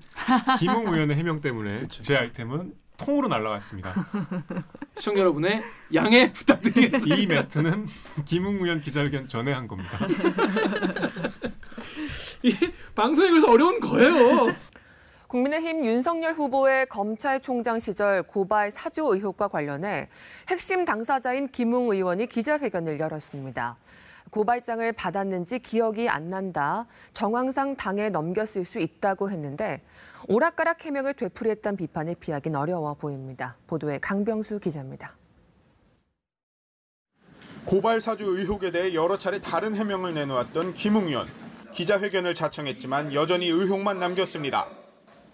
김웅 0.60 0.88
의원의 0.94 1.16
해명 1.16 1.42
때문에 1.42 1.82
그쵸. 1.82 2.02
제 2.02 2.16
아이템은 2.16 2.74
통으로 3.00 3.28
날라갔습니다. 3.28 4.08
시청자 4.96 5.22
여러분의 5.22 5.64
양해 5.96 6.32
부탁드리겠습니다. 6.32 7.16
이 7.16 7.26
멘트는 7.26 7.88
김웅 8.26 8.64
의원 8.64 8.82
기자회견 8.82 9.28
전에 9.28 9.52
한 9.52 9.68
겁니다. 9.68 9.98
이게 12.44 12.72
방송이 12.94 13.30
그래서 13.30 13.50
어려운 13.50 13.80
거예요. 13.80 14.54
국민의힘 15.28 15.86
윤석열 15.86 16.34
후보의 16.34 16.88
검찰총장 16.88 17.80
시절 17.80 18.24
고발 18.24 18.72
사주 18.72 19.04
의혹과 19.04 19.48
관련해 19.48 20.10
핵심 20.50 20.86
당사자인 20.86 21.48
김웅 21.50 21.92
의원이 21.92 22.28
기자회견을 22.28 23.00
열었습니다. 23.00 23.78
고발장을 24.30 24.92
받았는지 24.94 25.60
기억이 25.60 26.10
안 26.10 26.28
난다. 26.28 26.86
정황상 27.14 27.76
당에 27.76 28.10
넘겼을 28.10 28.64
수 28.66 28.80
있다고 28.80 29.32
했는데 29.32 29.82
오락가락 30.28 30.86
해명을 30.86 31.14
되풀이했던 31.14 31.78
비판을 31.78 32.16
피하긴 32.16 32.56
어려워 32.56 32.94
보입니다. 32.94 33.58
보도에 33.68 34.00
강병수 34.00 34.60
기자입니다. 34.60 35.16
고발 37.66 38.02
사주 38.02 38.24
의혹에 38.26 38.72
대해 38.72 38.94
여러 38.94 39.18
차례 39.18 39.40
다른 39.40 39.76
해명을 39.76 40.14
내놓았던 40.14 40.74
김웅 40.74 41.08
의원. 41.08 41.28
기자회견을 41.72 42.34
자청했지만 42.34 43.14
여전히 43.14 43.48
의혹만 43.48 44.00
남겼습니다. 44.00 44.68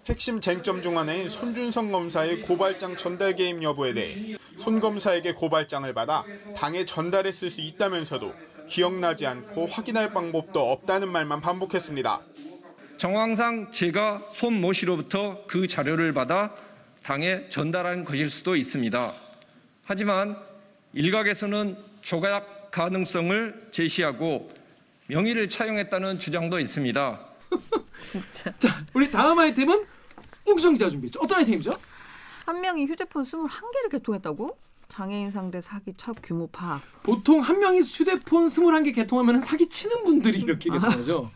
핵심 0.07 0.39
쟁점 0.39 0.81
중 0.81 0.97
하나인 0.97 1.27
손준성 1.27 1.91
검사의 1.91 2.41
고발장 2.41 2.95
전달 2.95 3.33
개입 3.35 3.63
여부에 3.63 3.93
대해 3.93 4.37
손 4.55 4.79
검사에게 4.79 5.33
고발장을 5.33 5.91
받아 5.93 6.23
당에 6.55 6.85
전달했을 6.85 7.49
수 7.49 7.61
있다면서도 7.61 8.31
기억나지 8.67 9.25
않고 9.25 9.67
확인할 9.67 10.13
방법도 10.13 10.71
없다는 10.71 11.11
말만 11.11 11.41
반복했습니다. 11.41 12.21
정황상 12.97 13.71
제가 13.71 14.27
손모 14.31 14.73
씨로부터 14.73 15.45
그 15.47 15.67
자료를 15.67 16.13
받아 16.13 16.55
당에 17.03 17.47
전달한 17.49 18.03
것일 18.05 18.29
수도 18.29 18.55
있습니다. 18.55 19.13
하지만 19.83 20.37
일각에서는 20.93 21.77
조작 22.01 22.71
가능성을 22.71 23.69
제시하고 23.71 24.51
명의를 25.07 25.49
차용했다는 25.49 26.19
주장도 26.19 26.59
있습니다. 26.59 27.19
진짜 27.99 28.53
자, 28.57 28.85
우리 28.93 29.09
다음 29.09 29.37
아이템은 29.37 29.85
기자 30.45 30.89
준비했죠. 30.89 31.19
어떤 31.21 31.39
아이템이죠? 31.39 31.73
한 32.45 32.61
명이 32.61 32.85
휴대폰 32.85 33.23
21개를 33.23 33.91
개통했다고? 33.91 34.57
장애인 34.89 35.31
상대 35.31 35.61
사기 35.61 35.93
첫 35.97 36.15
규모 36.23 36.47
파악. 36.47 36.81
보통 37.03 37.39
한 37.41 37.59
명이 37.59 37.81
휴대폰 37.81 38.47
21개 38.47 38.93
개통하면 38.95 39.41
사기 39.41 39.67
치는 39.69 40.03
분들이 40.03 40.39
이렇게 40.39 40.69
개통하죠. 40.69 41.29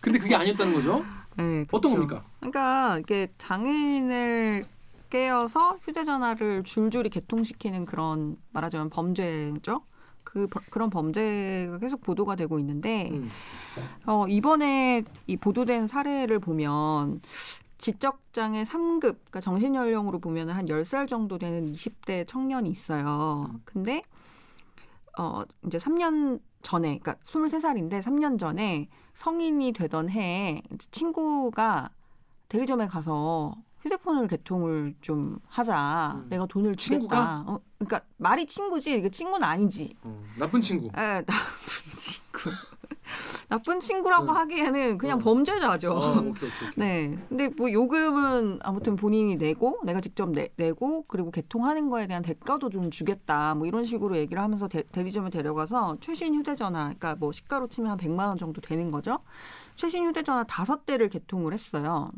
근데 0.00 0.18
그게 0.18 0.34
아니었다는 0.34 0.74
거죠. 0.74 1.04
네, 1.36 1.64
어떤 1.72 1.80
그쵸. 1.92 1.94
겁니까? 1.94 2.24
그러니까 2.38 2.98
이게 2.98 3.28
장애인을 3.38 4.66
깨어서 5.10 5.78
휴대전화를 5.82 6.62
줄줄이 6.64 7.08
개통시키는 7.10 7.84
그런 7.86 8.36
말하자면 8.52 8.90
범죄죠. 8.90 9.82
그 10.22 10.46
버- 10.46 10.60
그런 10.70 10.90
범죄가 10.90 11.78
계속 11.78 12.02
보도가 12.02 12.36
되고 12.36 12.58
있는데 12.60 13.08
음. 13.10 13.30
어, 14.06 14.26
이번에 14.28 15.02
이 15.26 15.36
보도된 15.36 15.88
사례를 15.88 16.38
보면 16.38 17.20
지적장애 17.80 18.64
3급, 18.64 19.00
그러니까 19.00 19.40
정신연령으로 19.40 20.18
보면 20.18 20.50
한 20.50 20.66
10살 20.66 21.08
정도 21.08 21.38
되는 21.38 21.72
20대 21.72 22.26
청년이 22.28 22.68
있어요. 22.68 23.50
근데 23.64 24.02
어, 25.18 25.40
이제 25.66 25.78
3년 25.78 26.40
전에, 26.62 26.98
그러니까 26.98 27.14
23살인데 27.24 28.02
3년 28.02 28.38
전에 28.38 28.88
성인이 29.14 29.72
되던 29.72 30.10
해에 30.10 30.62
친구가 30.90 31.90
대리점에 32.48 32.86
가서 32.86 33.54
휴대폰을 33.80 34.28
개통을 34.28 34.94
좀 35.00 35.38
하자. 35.48 36.16
음. 36.16 36.28
내가 36.28 36.46
돈을 36.46 36.76
주겠다. 36.76 37.44
어, 37.46 37.60
그러니까 37.78 38.02
말이 38.18 38.44
친구지, 38.46 38.92
이게 38.92 39.08
친구는 39.08 39.42
아니지. 39.46 39.96
어, 40.02 40.22
나쁜 40.38 40.60
친구. 40.60 40.88
에, 40.88 40.90
나쁜 40.90 41.96
친구. 41.96 42.50
나쁜 43.48 43.80
친구라고 43.80 44.30
응. 44.30 44.36
하기에는 44.36 44.98
그냥 44.98 45.18
어. 45.18 45.20
범죄자죠. 45.20 45.90
어, 45.92 46.18
오케이, 46.18 46.30
오케이, 46.30 46.50
오케이. 46.70 46.70
네. 46.76 47.18
근데 47.28 47.48
뭐 47.48 47.70
요금은 47.70 48.60
아무튼 48.62 48.96
본인이 48.96 49.36
내고 49.36 49.80
내가 49.84 50.00
직접 50.00 50.30
내, 50.30 50.48
내고 50.56 51.04
그리고 51.08 51.30
개통하는 51.30 51.90
거에 51.90 52.06
대한 52.06 52.22
대가도 52.22 52.70
좀 52.70 52.90
주겠다. 52.90 53.54
뭐 53.54 53.66
이런 53.66 53.84
식으로 53.84 54.16
얘기를 54.16 54.42
하면서 54.42 54.68
대, 54.68 54.82
대리점에 54.82 55.30
데려가서 55.30 55.98
최신 56.00 56.34
휴대전화, 56.34 56.80
그러니까 56.84 57.16
뭐 57.16 57.32
시가로 57.32 57.68
치면 57.68 57.90
한 57.90 57.98
100만 57.98 58.28
원 58.28 58.36
정도 58.36 58.60
되는 58.60 58.90
거죠. 58.90 59.20
최신 59.76 60.06
휴대전화 60.06 60.44
다섯 60.44 60.86
대를 60.86 61.08
개통을 61.08 61.52
했어요. 61.52 62.10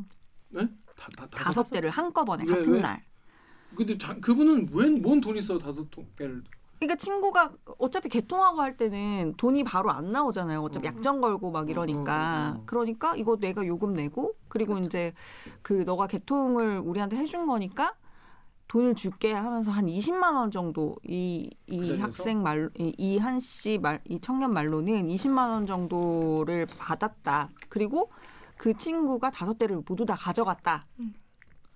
네? 0.51 0.69
다, 0.97 1.09
다, 1.17 1.27
다섯 1.31 1.65
대를 1.65 1.91
한꺼번에 1.91 2.45
왜, 2.47 2.55
같은 2.55 2.73
왜? 2.73 2.81
날. 2.81 3.03
근데 3.75 3.97
자, 3.97 4.15
그분은 4.21 4.69
웬뭔 4.73 5.21
돈이 5.21 5.39
있어 5.39 5.59
다섯 5.59 5.91
통을 5.91 6.43
그러니까 6.83 6.97
친구가 6.97 7.53
어차피 7.79 8.09
개통하고 8.09 8.61
할 8.61 8.77
때는 8.77 9.35
돈이 9.37 9.63
바로 9.63 9.93
안 9.93 10.11
나오잖아요. 10.11 10.61
어차피 10.63 10.89
어. 10.89 10.91
약정 10.91 11.21
걸고 11.21 11.53
막 11.53 11.71
이러니까. 11.71 12.55
어, 12.55 12.59
어, 12.59 12.61
어. 12.61 12.63
그러니까 12.67 13.15
이거 13.15 13.37
내가 13.37 13.65
요금 13.67 13.95
내고 13.95 14.35
그리고 14.49 14.79
이제 14.79 15.13
그 15.63 15.85
너가 15.87 16.09
개통을 16.09 16.81
우리한테 16.81 17.17
해준 17.19 17.47
거니까 17.47 17.95
돈을 18.67 18.97
줄게 18.97 19.33
하면서 19.33 19.71
한 19.71 19.87
20만 19.87 20.35
원 20.35 20.51
정도 20.51 20.97
이그이 21.05 21.87
자리에서? 21.87 22.03
학생 22.03 22.43
말 22.43 22.69
이 22.75 23.19
한 23.19 23.37
씨 23.37 23.79
말 23.79 24.01
이 24.09 24.19
청년 24.21 24.53
말로는 24.53 25.07
20만 25.07 25.51
원 25.51 25.67
정도를 25.67 26.67
받았다. 26.67 27.51
그리고 27.69 28.11
그 28.57 28.75
친구가 28.77 29.31
다섯 29.31 29.57
대를 29.57 29.83
모두 29.87 30.05
다 30.05 30.17
가져갔다. 30.17 30.87
음. 30.99 31.15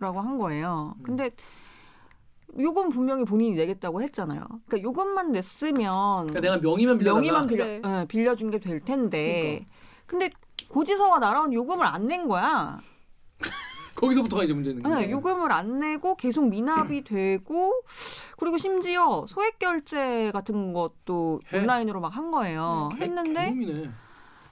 라고 0.00 0.20
한 0.20 0.36
거예요. 0.36 0.94
음. 0.98 1.02
근데 1.04 1.30
요건 2.58 2.88
분명히 2.90 3.24
본인이 3.24 3.54
내겠다고 3.56 4.02
했잖아요. 4.02 4.44
그러니까 4.66 4.82
요것만 4.82 5.32
냈으면 5.32 6.26
그러니까 6.28 6.40
내가 6.40 6.58
명의만 6.58 6.98
빌려 6.98 7.12
명의만 7.14 7.46
빌려 7.46 7.64
네. 7.64 7.82
예, 7.84 8.06
빌려준 8.08 8.50
게 8.50 8.58
될 8.58 8.80
텐데. 8.80 9.64
그러니까. 10.06 10.30
근데 10.30 10.30
고지서가 10.68 11.18
날아온 11.18 11.52
요금을 11.52 11.84
안 11.84 12.06
낸 12.06 12.28
거야. 12.28 12.78
거기서부터가 13.96 14.44
이제 14.44 14.52
문제 14.52 14.70
있는 14.70 14.82
네, 14.82 14.88
거예요. 14.88 15.10
요금을 15.16 15.50
안 15.52 15.80
내고 15.80 16.16
계속 16.16 16.48
미납이 16.48 17.04
되고 17.04 17.72
그리고 18.38 18.58
심지어 18.58 19.24
소액 19.26 19.58
결제 19.58 20.30
같은 20.32 20.72
것도 20.74 21.40
해? 21.52 21.58
온라인으로 21.58 22.00
막 22.00 22.16
한 22.16 22.30
거예요. 22.30 22.90
개- 22.96 23.04
했는데 23.04 23.44
개놈이네. 23.50 23.90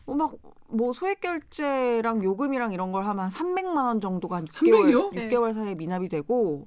막뭐 0.06 0.92
소액 0.94 1.20
결제랑 1.20 2.22
요금이랑 2.22 2.72
이런 2.74 2.92
걸 2.92 3.06
하면 3.06 3.28
300만 3.30 3.76
원 3.76 4.00
정도가 4.00 4.40
한300 4.42 4.90
이요? 4.90 5.10
6개월, 5.10 5.14
네. 5.14 5.28
6개월 5.30 5.54
사이에 5.54 5.74
미납이 5.74 6.08
되고 6.08 6.66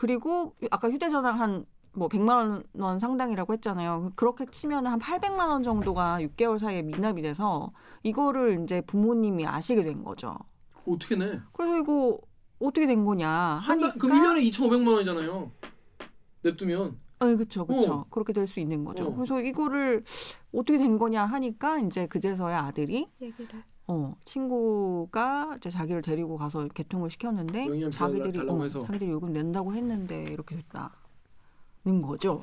그리고 0.00 0.54
아까 0.70 0.90
휴대전화 0.90 1.30
한뭐 1.30 2.08
100만 2.08 2.64
원 2.78 2.98
상당이라고 2.98 3.52
했잖아요. 3.52 4.12
그렇게 4.16 4.46
치면 4.46 4.86
한 4.86 4.98
800만 4.98 5.50
원 5.50 5.62
정도가 5.62 6.20
6개월 6.20 6.58
사이에 6.58 6.80
미납이 6.80 7.20
돼서 7.20 7.70
이거를 8.02 8.62
이제 8.62 8.80
부모님이 8.80 9.46
아시게 9.46 9.82
된 9.84 10.02
거죠. 10.02 10.38
어떻게 10.86 11.16
내? 11.16 11.38
그래서 11.52 11.76
이거 11.76 12.18
어떻게 12.60 12.86
된 12.86 13.04
거냐 13.04 13.28
한 13.28 13.60
하니까 13.60 13.88
달, 13.90 13.98
그럼 13.98 14.18
1년에 14.22 14.50
2,500만 14.50 14.90
원이잖아요. 14.90 15.52
냅두면 16.44 16.98
네, 17.20 17.36
그렇죠, 17.36 17.66
그렇죠. 17.66 17.92
어. 17.92 18.06
그렇게 18.08 18.32
될 18.32 18.46
수 18.46 18.58
있는 18.58 18.86
거죠. 18.86 19.04
어. 19.04 19.14
그래서 19.14 19.38
이거를 19.38 20.02
어떻게 20.54 20.78
된 20.78 20.96
거냐 20.96 21.26
하니까 21.26 21.78
이제 21.80 22.06
그제서야 22.06 22.58
아들이 22.60 23.06
얘기를. 23.20 23.62
어 23.90 24.14
친구가 24.24 25.54
이제 25.56 25.68
자기를 25.68 26.00
데리고 26.02 26.36
가서 26.38 26.68
개통을 26.68 27.10
시켰는데 27.10 27.90
자기들이 27.90 28.38
어. 28.48 28.68
자기들이 28.68 29.10
요금 29.10 29.32
낸다고 29.32 29.74
했는데 29.74 30.22
이렇게 30.30 30.54
됐다는 30.54 32.00
거죠. 32.00 32.40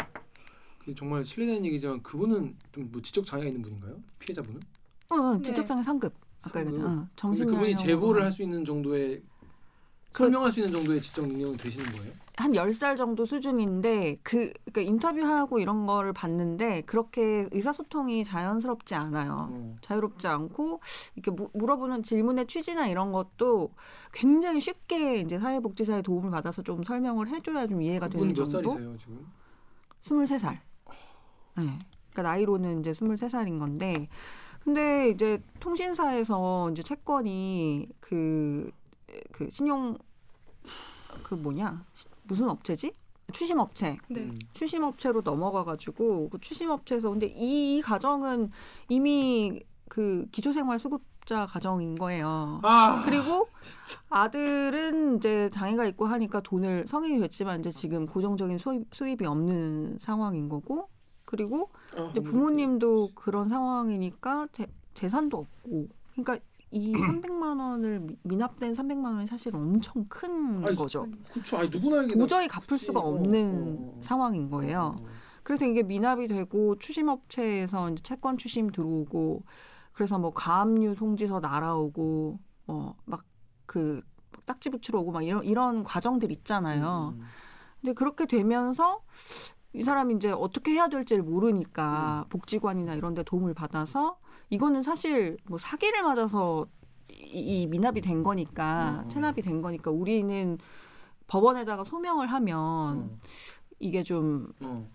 정말 0.98 1.24
실례되는 1.26 1.64
얘기지만 1.66 2.04
그분은 2.04 2.54
좀 2.74 2.90
뭐 2.92 3.02
지적 3.02 3.26
장애가 3.26 3.48
있는 3.48 3.62
분인가요? 3.62 3.96
피해자분은? 4.20 4.60
어, 5.10 5.16
어, 5.16 5.36
네. 5.38 5.42
지적 5.42 5.66
장애 5.66 5.82
상급 5.82 6.14
아까. 6.46 6.60
얘기했잖아. 6.60 6.94
어, 7.02 7.08
정신 7.16 7.46
그분이 7.48 7.78
제보를 7.78 8.22
한- 8.22 8.26
할수 8.26 8.44
있는 8.44 8.66
정도의 8.66 9.22
그- 10.12 10.24
설명할 10.26 10.52
수 10.52 10.60
있는 10.60 10.74
정도의 10.74 11.02
지적 11.02 11.28
능력은 11.28 11.56
되시는 11.58 11.86
거예요? 11.94 12.12
한 12.38 12.52
10살 12.52 12.96
정도 12.98 13.26
수준인데 13.26 14.20
그 14.22 14.54
그러니까 14.66 14.82
인터뷰하고 14.82 15.58
이런 15.58 15.88
거를 15.88 16.14
봤는데 16.14 16.82
그렇게 16.82 17.48
의사소통이 17.52 18.24
자연스럽지 18.24 18.94
않아요. 18.94 19.50
어. 19.52 19.76
자유롭지 19.82 20.28
않고 20.28 20.80
이렇게 21.16 21.32
무- 21.32 21.50
물어보는 21.56 22.04
질문의 22.04 22.46
취지나 22.46 22.88
이런 22.88 23.12
것도 23.12 23.72
굉장히 24.14 24.60
쉽게 24.60 25.20
이제 25.22 25.40
사회복지사의 25.40 26.04
도움을 26.04 26.30
받아서 26.30 26.62
좀 26.62 26.84
설명을 26.84 27.30
해 27.30 27.42
줘야 27.42 27.66
좀 27.66 27.82
이해가 27.82 28.08
되는 28.08 28.28
몇 28.28 28.46
정도. 28.46 28.70
살이세요 28.70 28.98
지금? 29.00 29.26
23살. 30.04 30.60
네. 31.58 31.80
그러니까 32.14 32.22
나이로는 32.22 32.82
이제 32.82 32.92
23살인 32.92 33.58
건데 33.58 34.08
근데 34.64 35.10
이제 35.10 35.42
통신사에서 35.60 36.70
이제 36.72 36.84
채권이 36.84 37.88
그, 38.00 38.70
그 39.32 39.50
신용 39.50 39.98
그 41.24 41.34
뭐냐 41.34 41.84
무슨 42.28 42.50
업체지? 42.50 42.94
추심 43.34 43.60
업체. 43.60 43.98
네. 44.08 44.22
음. 44.22 44.34
추심 44.54 44.84
업체로 44.84 45.22
넘어가 45.22 45.64
가지고 45.64 46.30
그 46.30 46.40
추심 46.40 46.70
업체에서 46.70 47.10
근데 47.10 47.28
이, 47.28 47.78
이 47.78 47.82
가정은 47.82 48.52
이미 48.90 49.62
그 49.90 50.28
기초생활 50.32 50.80
수급자 50.80 51.46
가정인 51.46 51.96
거예요. 51.96 52.62
아 52.64 53.04
그리고 53.04 53.48
아들은 54.10 55.18
이제 55.18 55.50
장애가 55.52 55.86
있고 55.88 56.06
하니까 56.06 56.42
돈을 56.42 56.86
성인이 56.88 57.20
됐지만 57.20 57.60
이제 57.60 57.72
지금 57.72 58.06
고정적인 58.06 58.58
수입, 58.60 58.88
수입이 58.94 59.26
없는 59.26 59.98
상황인 60.00 60.48
거고 60.48 60.90
그리고 61.26 61.70
아, 61.98 62.08
이제 62.12 62.22
부모님도 62.22 63.10
그런 63.14 63.50
상황이니까 63.50 64.48
재, 64.54 64.68
재산도 64.94 65.38
없고 65.38 65.90
그러니까 66.14 66.38
이 66.72 66.92
300만 66.94 67.60
원을 67.60 68.00
미- 68.02 68.18
미납된 68.24 68.74
300만 68.74 69.16
원이 69.16 69.28
사실 69.28 69.56
엄청 69.56 70.06
큰 70.10 70.66
아니, 70.66 70.76
거죠. 70.76 71.06
그렇죠. 71.32 71.58
아니 71.58 71.70
누구나 71.70 72.06
도저히 72.08 72.48
갚을 72.48 72.78
수가 72.78 73.00
어, 73.00 73.14
없는 73.16 73.78
어, 73.80 73.98
어. 73.98 74.00
상황인 74.02 74.50
거예요. 74.50 74.96
어. 75.00 75.06
그래서 75.44 75.66
이게 75.66 75.82
미납이 75.82 76.28
되고 76.28 76.78
추심업체에서 76.78 77.92
이제 77.92 78.04
채권 78.04 78.38
추심 78.38 78.70
들어오고 78.70 79.44
그래서 79.94 80.20
뭐 80.20 80.32
가압류 80.34 80.96
송지서 80.96 81.40
날아오고 81.40 82.40
어막그 82.68 84.02
딱지 84.46 84.70
붙이러 84.70 85.00
오고 85.00 85.12
막 85.14 85.24
이런 85.24 85.44
이런 85.46 85.84
과정들 85.86 86.32
있잖아요. 86.32 87.14
음. 87.18 87.24
근데 87.80 87.94
그렇게 87.94 88.26
되면서 88.26 89.02
이 89.74 89.84
사람이 89.84 90.16
이제 90.16 90.32
어떻게 90.32 90.72
해야 90.72 90.88
될지를 90.90 91.24
모르니까 91.24 92.26
음. 92.26 92.30
복지관이나 92.30 92.96
이런 92.96 93.14
데 93.14 93.24
도움을 93.24 93.54
받아서 93.54 94.20
이거는 94.50 94.82
사실 94.84 95.38
뭐 95.46 95.58
사기를 95.58 96.04
맞아서 96.04 96.66
이, 97.10 97.62
이 97.62 97.68
미납이 97.68 98.02
된 98.02 98.24
거니까 98.24 99.02
음. 99.04 99.10
체납이 99.10 99.42
된 99.42 99.62
거니까 99.62 99.92
우리는 99.92 100.58
법원에다가 101.28 101.84
소명을 101.84 102.28
하면 102.28 102.60
어. 102.60 103.18
이게 103.80 104.04
좀 104.04 104.52
어. 104.62 104.88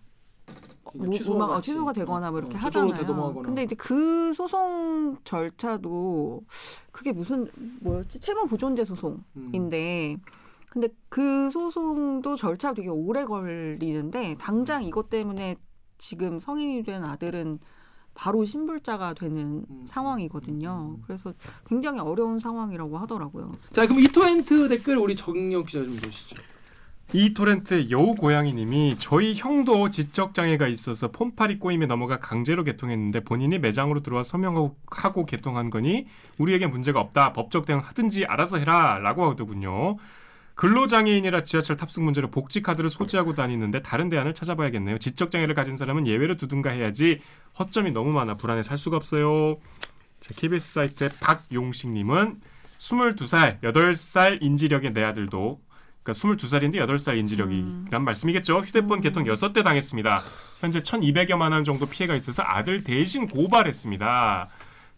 뭐, 0.94 1.10
취소가 1.10 1.46
뭐, 1.46 1.56
어. 1.56 1.60
취소가 1.60 1.92
되거나 1.92 2.30
뭐 2.30 2.38
어, 2.38 2.42
이렇게 2.42 2.56
어, 2.56 2.60
하잖아요. 2.60 3.42
근데 3.42 3.62
이제 3.62 3.74
그 3.74 4.32
소송 4.34 5.16
절차도 5.24 6.42
그게 6.90 7.12
무슨 7.12 7.50
뭐였지? 7.80 8.20
채무 8.20 8.46
보존제 8.46 8.84
소송인데 8.84 10.14
음. 10.14 10.20
근데 10.68 10.88
그 11.10 11.50
소송도 11.50 12.36
절차가 12.36 12.74
되게 12.74 12.88
오래 12.88 13.26
걸리는데 13.26 14.36
당장 14.38 14.82
이것 14.84 15.10
때문에 15.10 15.56
지금 15.98 16.40
성인이 16.40 16.82
된 16.82 17.04
아들은 17.04 17.58
바로 18.14 18.44
신불자가 18.44 19.14
되는 19.14 19.64
음. 19.68 19.84
상황이거든요. 19.86 20.96
음. 20.98 21.02
그래서 21.06 21.32
굉장히 21.66 22.00
어려운 22.00 22.38
상황이라고 22.38 22.98
하더라고요. 22.98 23.52
자 23.72 23.86
그럼 23.86 24.00
이토엔트 24.00 24.68
댓글 24.68 24.98
우리 24.98 25.16
정영 25.16 25.64
기자 25.64 25.82
좀 25.82 25.96
보시죠. 25.96 26.36
이 27.14 27.34
토렌트 27.34 27.90
여우 27.90 28.14
고양이님이 28.14 28.96
저희 28.98 29.34
형도 29.34 29.90
지적 29.90 30.32
장애가 30.32 30.66
있어서 30.68 31.10
폰팔이 31.10 31.58
꼬임에 31.58 31.84
넘어가 31.84 32.18
강제로 32.18 32.64
개통했는데 32.64 33.20
본인이 33.24 33.58
매장으로 33.58 34.02
들어와 34.02 34.22
서명하고 34.22 34.76
하고 34.90 35.26
개통한 35.26 35.68
거니 35.68 36.06
우리에게 36.38 36.68
문제가 36.68 37.00
없다 37.00 37.34
법적 37.34 37.66
대응 37.66 37.80
하든지 37.80 38.24
알아서 38.24 38.56
해라라고 38.56 39.30
하더군요. 39.30 39.96
근로장애인이라 40.54 41.42
지하철 41.42 41.76
탑승 41.76 42.04
문제로 42.04 42.30
복지카드를 42.30 42.88
소지하고 42.90 43.34
다니는데 43.34 43.82
다른 43.82 44.08
대안을 44.08 44.34
찾아봐야겠네요. 44.34 44.98
지적장애를 44.98 45.54
가진 45.54 45.76
사람은 45.76 46.06
예외로 46.06 46.36
두든가 46.36 46.70
해야지 46.70 47.20
허점이 47.58 47.92
너무 47.92 48.12
많아 48.12 48.36
불안해 48.36 48.62
살 48.62 48.76
수가 48.76 48.96
없어요. 48.96 49.58
자, 50.20 50.34
KBS 50.36 50.74
사이트의 50.74 51.10
박용식님은 51.20 52.40
22살, 52.78 53.60
8살 53.62 54.42
인지력의 54.42 54.92
내 54.92 55.02
아들도 55.02 55.60
그러니까 56.02 56.12
22살인데 56.12 56.74
8살 56.76 57.16
인지력이란 57.18 58.02
말씀이겠죠. 58.04 58.58
휴대폰 58.58 59.00
개통 59.00 59.24
6대 59.24 59.64
당했습니다. 59.64 60.20
현재 60.60 60.80
1,200여만 60.80 61.52
원 61.52 61.64
정도 61.64 61.86
피해가 61.86 62.14
있어서 62.16 62.42
아들 62.44 62.82
대신 62.82 63.28
고발했습니다. 63.28 64.48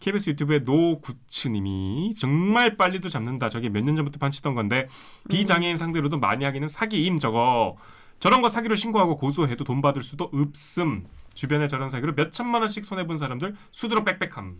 KBS 0.05 0.29
유튜브의 0.29 0.61
노구츠님이 0.61 2.13
정말 2.15 2.77
빨리도 2.77 3.09
잡는다. 3.09 3.49
저게 3.49 3.69
몇 3.69 3.83
년 3.83 3.95
전부터 3.95 4.19
판치던 4.19 4.53
건데 4.53 4.87
비장애인 5.29 5.77
상대로도 5.77 6.17
많이 6.17 6.45
하기는 6.45 6.67
사기임 6.67 7.17
저거. 7.17 7.75
저런 8.19 8.43
거 8.43 8.49
사기로 8.49 8.75
신고하고 8.75 9.17
고소해도 9.17 9.63
돈 9.63 9.81
받을 9.81 10.03
수도 10.03 10.29
없음. 10.31 11.05
주변에 11.33 11.67
저런 11.67 11.89
사기로 11.89 12.13
몇 12.13 12.31
천만 12.31 12.61
원씩 12.61 12.85
손해 12.85 13.07
본 13.07 13.17
사람들 13.17 13.55
수두룩 13.71 14.05
빽빽함. 14.05 14.55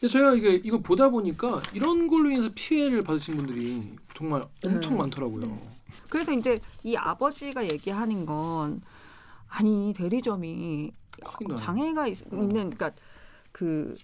근데 0.00 0.08
제가 0.12 0.34
이게 0.34 0.54
이거 0.56 0.78
보다 0.78 1.08
보니까 1.08 1.60
이런 1.72 2.08
걸로 2.08 2.28
인해서 2.28 2.50
피해를 2.52 3.02
받으신 3.02 3.36
분들이 3.36 3.94
정말 4.14 4.44
엄청 4.66 4.94
네. 4.94 4.98
많더라고요. 4.98 5.56
그래서 6.08 6.32
이제 6.32 6.58
이 6.82 6.96
아버지가 6.96 7.62
얘기하는 7.64 8.26
건 8.26 8.82
아니 9.48 9.94
대리점이 9.96 10.90
장애가 11.58 12.08
있, 12.08 12.18
는 12.32 12.48
그러니까 12.48 12.90
그 13.52 13.96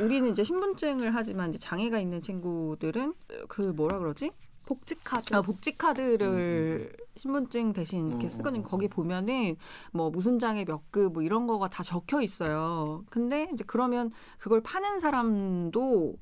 우리는 0.00 0.30
이제 0.30 0.44
신분증을 0.44 1.14
하지만 1.14 1.48
이제 1.50 1.58
장애가 1.58 1.98
있는 1.98 2.20
친구들은 2.20 3.14
그 3.48 3.62
뭐라 3.62 3.98
그러지? 3.98 4.30
복지 4.66 4.96
카드. 5.02 5.34
아, 5.34 5.40
복지 5.40 5.78
카드를 5.78 6.92
신분증 7.16 7.72
대신 7.72 8.08
이렇게 8.08 8.26
어, 8.26 8.30
쓰거든요. 8.30 8.62
거기 8.64 8.86
보면은 8.86 9.56
뭐 9.92 10.10
무슨 10.10 10.38
장애 10.38 10.64
몇 10.66 10.82
급 10.90 11.10
뭐 11.12 11.22
이런 11.22 11.46
거가 11.46 11.68
다 11.68 11.82
적혀 11.82 12.20
있어요. 12.20 13.02
근데 13.08 13.48
이제 13.54 13.64
그러면 13.66 14.10
그걸 14.38 14.60
파는 14.60 15.00
사람도 15.00 16.16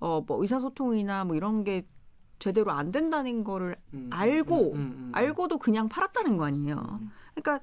어 0.00 0.20
뭐 0.26 0.42
의사소통이나 0.42 1.24
뭐 1.24 1.36
이런 1.36 1.62
게 1.62 1.86
제대로 2.40 2.72
안 2.72 2.90
된다는 2.90 3.44
거를 3.44 3.76
음, 3.94 4.08
알고, 4.10 4.72
음, 4.72 4.76
음, 4.76 4.80
음. 4.80 5.10
알고도 5.14 5.58
그냥 5.58 5.88
팔았다는 5.88 6.36
거 6.36 6.44
아니에요. 6.46 6.98
음. 7.00 7.12
그러니까 7.36 7.60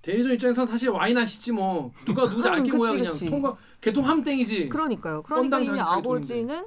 대리점 0.00 0.32
입장에서 0.32 0.64
사실 0.64 0.88
와인 0.88 1.18
아시지 1.18 1.52
뭐 1.52 1.92
누가 2.06 2.26
누구지 2.26 2.48
알게 2.48 2.70
음, 2.72 2.76
뭐야 2.78 2.92
그냥. 2.92 3.12
통과 3.28 3.56
개통하면 3.84 4.24
땡이지. 4.24 4.68
그러니까요. 4.70 5.22
그러니까 5.22 5.60
이미 5.60 5.78
아버지는 5.78 6.64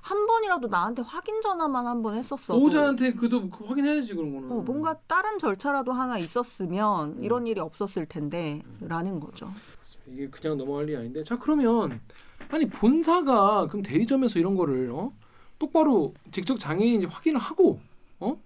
한 0.00 0.26
번이라도 0.26 0.68
나한테 0.68 1.02
확인 1.02 1.40
전화만 1.42 1.86
한 1.86 2.02
번 2.02 2.16
했었어. 2.16 2.54
보호자한테 2.54 3.12
그도 3.14 3.48
확인해야지 3.64 4.14
그런 4.14 4.34
거는. 4.34 4.50
어, 4.50 4.54
뭔가 4.62 4.96
다른 5.06 5.38
절차라도 5.38 5.92
하나 5.92 6.16
있었으면 6.18 7.18
음. 7.18 7.24
이런 7.24 7.46
일이 7.46 7.60
없었을 7.60 8.06
텐데라는 8.06 9.20
거죠. 9.20 9.50
이게 10.06 10.28
그냥 10.28 10.56
넘어갈 10.58 10.84
일이 10.88 10.96
아닌데. 10.96 11.22
자 11.22 11.38
그러면 11.38 12.00
아니 12.50 12.68
본사가 12.68 13.66
그럼 13.68 13.82
대리점에서 13.82 14.38
이런 14.38 14.54
거를 14.56 14.90
어? 14.92 15.12
똑바로 15.58 16.14
직접 16.30 16.58
장애인인지 16.58 17.06
확인을 17.06 17.38
하고 17.40 17.80
어 18.20 18.36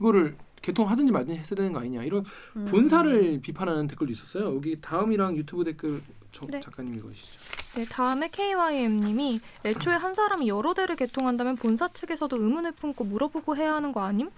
이거를 0.00 0.36
개통하든지 0.62 1.12
말든지 1.12 1.38
했어야 1.38 1.56
되는 1.56 1.72
거 1.72 1.80
아니냐 1.80 2.02
이런 2.04 2.24
음. 2.56 2.64
본사를 2.66 3.40
비판하는 3.40 3.86
댓글도 3.86 4.12
있었어요. 4.12 4.54
여기 4.56 4.80
다음이랑 4.80 5.36
유튜브 5.36 5.64
댓글 5.64 6.02
저, 6.32 6.46
네. 6.46 6.60
작가님 6.60 6.94
읽어주시죠. 6.96 7.40
네, 7.76 7.84
다음에 7.84 8.28
KYM님이 8.28 9.40
애초에 9.64 9.94
한 9.94 10.14
사람이 10.14 10.48
여러 10.48 10.74
대를 10.74 10.96
개통한다면 10.96 11.56
본사 11.56 11.88
측에서도 11.88 12.36
의문을 12.36 12.72
품고 12.72 13.04
물어보고 13.04 13.56
해야 13.56 13.74
하는 13.74 13.92
거 13.92 14.00
아님? 14.02 14.30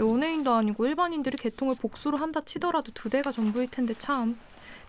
연예인도 0.00 0.52
아니고 0.52 0.86
일반인들이 0.86 1.36
개통을 1.36 1.76
복수로 1.76 2.16
한다 2.18 2.40
치더라도 2.44 2.90
두 2.92 3.08
대가 3.10 3.30
전부일 3.32 3.68
텐데 3.70 3.94
참. 3.96 4.36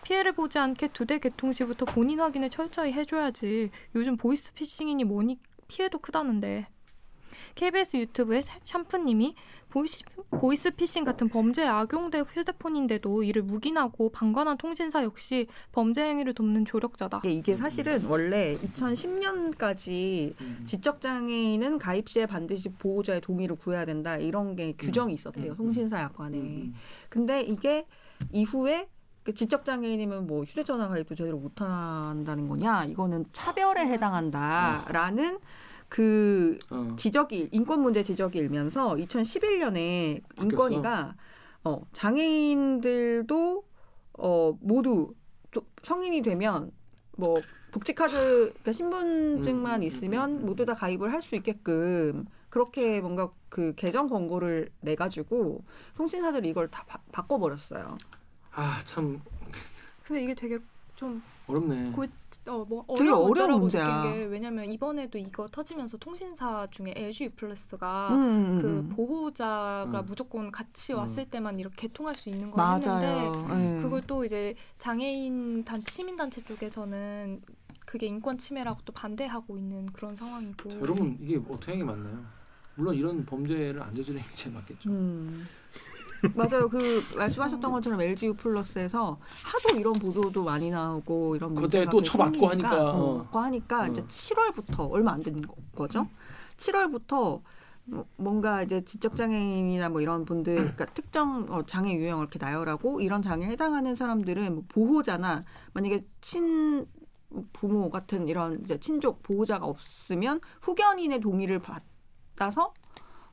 피해를 0.04 0.34
보지 0.34 0.60
않게 0.60 0.90
두 0.90 1.06
대 1.06 1.18
개통 1.20 1.52
시부터 1.52 1.86
본인 1.86 2.20
확인을 2.20 2.50
철저히 2.50 2.92
해줘야지. 2.92 3.72
요즘 3.96 4.18
보이스 4.18 4.54
피싱이니 4.54 5.04
뭐니 5.04 5.40
피해도 5.68 5.98
크다는데. 6.00 6.68
KBS 7.56 7.98
유튜브의 7.98 8.44
샤- 8.44 8.60
샴푸님이 8.64 9.36
보이스, 9.70 10.04
보이스 10.30 10.72
피싱 10.72 11.04
같은 11.04 11.28
범죄에 11.28 11.66
악용될 11.68 12.24
휴대폰인데도 12.24 13.24
이를 13.24 13.42
묵인하고 13.44 14.10
방관한 14.12 14.58
통신사 14.58 15.04
역시 15.04 15.48
범죄 15.74 16.04
행위를 16.04 16.34
돕는 16.34 16.64
조력자다. 16.66 17.20
이게, 17.26 17.32
이게 17.32 17.56
사실은 17.58 18.06
원래 18.06 18.58
2010년까지 18.58 20.34
음. 20.40 20.62
지적 20.66 21.02
장애인은 21.02 21.80
가입 21.80 22.08
시에 22.08 22.26
반드시 22.26 22.70
보호자의 22.70 23.20
동의를 23.22 23.58
구해야 23.58 23.84
된다 23.86 24.16
이런 24.18 24.56
게 24.56 24.74
규정이 24.78 25.14
있었대요 25.14 25.54
음. 25.54 25.58
통신사 25.58 26.00
약관에. 26.00 26.38
음. 26.38 26.74
근데 27.10 27.42
이게 27.42 27.86
이후에 28.32 28.88
그 29.24 29.34
지적 29.34 29.66
장애인이면 29.66 30.28
뭐 30.28 30.44
휴대전화 30.44 30.88
가입도 30.88 31.16
제대로 31.16 31.38
못 31.40 31.60
한다는 31.60 32.48
거냐? 32.48 32.86
이거는 32.86 33.26
차별에 33.34 33.88
해당한다라는 33.88 35.40
그 35.90 36.58
어. 36.70 36.96
지적이 36.98 37.50
인권 37.52 37.82
문제 37.82 38.04
지적이 38.04 38.40
일면서 38.40 38.96
2011년에 38.96 40.22
인권위가 40.42 41.16
어, 41.64 41.82
장애인들도 41.94 43.64
어, 44.20 44.58
모두 44.62 45.14
또 45.52 45.62
성인이 45.84 46.22
되면 46.22 46.72
뭐 47.18 47.42
복지카드 47.72 48.14
그러니까 48.14 48.72
신분증만 48.72 49.76
음, 49.76 49.82
음, 49.82 49.84
있으면 49.84 50.32
음, 50.32 50.38
음. 50.42 50.46
모두 50.46 50.66
다 50.66 50.74
가입을 50.74 51.12
할 51.12 51.22
수 51.22 51.36
있게끔 51.36 52.26
그렇게 52.50 53.02
뭔가 53.02 53.32
그 53.50 53.74
개정 53.76 54.08
권고를 54.08 54.70
내 54.82 54.96
가지고 54.96 55.64
통신사들이 55.98 56.50
이걸 56.50 56.70
다 56.70 56.84
바, 56.88 57.00
바꿔버렸어요. 57.12 57.98
아 58.54 58.82
참 58.86 59.22
근데 60.04 60.24
이게 60.24 60.34
되게 60.34 60.60
좀 60.96 61.22
어렵네. 61.48 61.92
고- 61.92 62.06
어, 62.48 62.66
뭐 62.68 62.86
되게 62.98 63.10
어려운 63.10 63.62
문제야. 63.62 64.04
왜냐면 64.30 64.66
이번에도 64.72 65.18
이거 65.18 65.48
터지면서 65.52 65.98
통신사 65.98 66.68
중에 66.72 66.94
LG 66.96 67.30
플러스가 67.30 68.10
음, 68.14 68.60
그 68.62 68.68
음. 68.68 68.90
보호자가 68.90 70.00
음. 70.02 70.06
무조건 70.06 70.52
같이 70.52 70.94
음. 70.94 71.00
왔을 71.00 71.26
때만 71.30 71.60
이렇게 71.60 71.76
개통할 71.88 72.16
수 72.16 72.30
있는 72.30 72.52
걸 72.52 72.58
맞아요. 72.58 73.32
했는데 73.46 73.78
예. 73.78 73.82
그걸 73.82 74.02
또 74.02 74.26
이제 74.26 74.56
장애인 74.80 75.64
단 75.66 75.82
시민 75.88 76.16
단체 76.16 76.44
쪽에서는 76.44 77.42
그게 77.86 78.08
인권 78.08 78.38
침해라고 78.38 78.82
또 78.84 78.92
반대하고 78.94 79.58
있는 79.58 79.86
그런 79.94 80.16
상황이고. 80.16 80.70
자, 80.70 80.80
여러분 80.80 81.18
이게 81.22 81.38
어떻게 81.38 81.74
하는 81.74 81.86
게 81.86 81.92
맞나요? 81.92 82.26
물론 82.76 82.96
이런 82.96 83.26
범죄를 83.26 83.82
안 83.82 83.94
저지르는 83.94 84.22
게 84.22 84.28
제일 84.36 84.56
맞겠죠. 84.56 84.90
음. 86.24 86.34
맞아요. 86.36 86.70
그 86.70 87.02
말씀하셨던 87.18 87.72
것처럼 87.72 88.02
LGU 88.02 88.34
플러스에서 88.36 89.20
하도 89.44 89.78
이런 89.80 89.94
보도도 89.94 90.44
많이 90.44 90.70
나오고 90.70 91.36
이런 91.36 91.54
문제가 91.54 91.92
또 91.92 92.04
생기니까, 92.04 92.50
하니까, 92.50 92.92
어, 92.92 92.96
어. 92.98 93.18
맞고 93.20 93.40
하니까 93.40 93.82
어. 93.84 93.88
이제 93.88 94.04
7월부터 94.08 94.90
얼마 94.92 95.12
안 95.14 95.22
된 95.22 95.42
거죠. 95.76 96.08
7월부터 96.58 97.42
뭐- 97.88 98.06
뭔가 98.18 98.64
이제 98.64 98.84
지적 98.84 99.16
장애인이나 99.16 99.90
뭐 99.90 100.02
이런 100.02 100.26
분들, 100.26 100.56
그러니까 100.56 100.86
특정 100.86 101.46
어, 101.50 101.64
장애 101.68 101.94
유형을 101.94 102.24
이렇게 102.24 102.40
나열하고 102.40 103.02
이런 103.02 103.22
장애에 103.22 103.50
해당하는 103.50 103.96
사람들은 103.96 104.56
뭐 104.56 104.64
보호자나 104.70 105.44
만약에 105.74 106.04
친 106.22 106.88
부모 107.54 107.90
같은 107.90 108.28
이런 108.28 108.60
이제 108.62 108.80
친족 108.80 109.22
보호자가 109.22 109.66
없으면 109.66 110.40
후견인의 110.62 111.20
동의를 111.20 111.60
받아서 111.60 112.74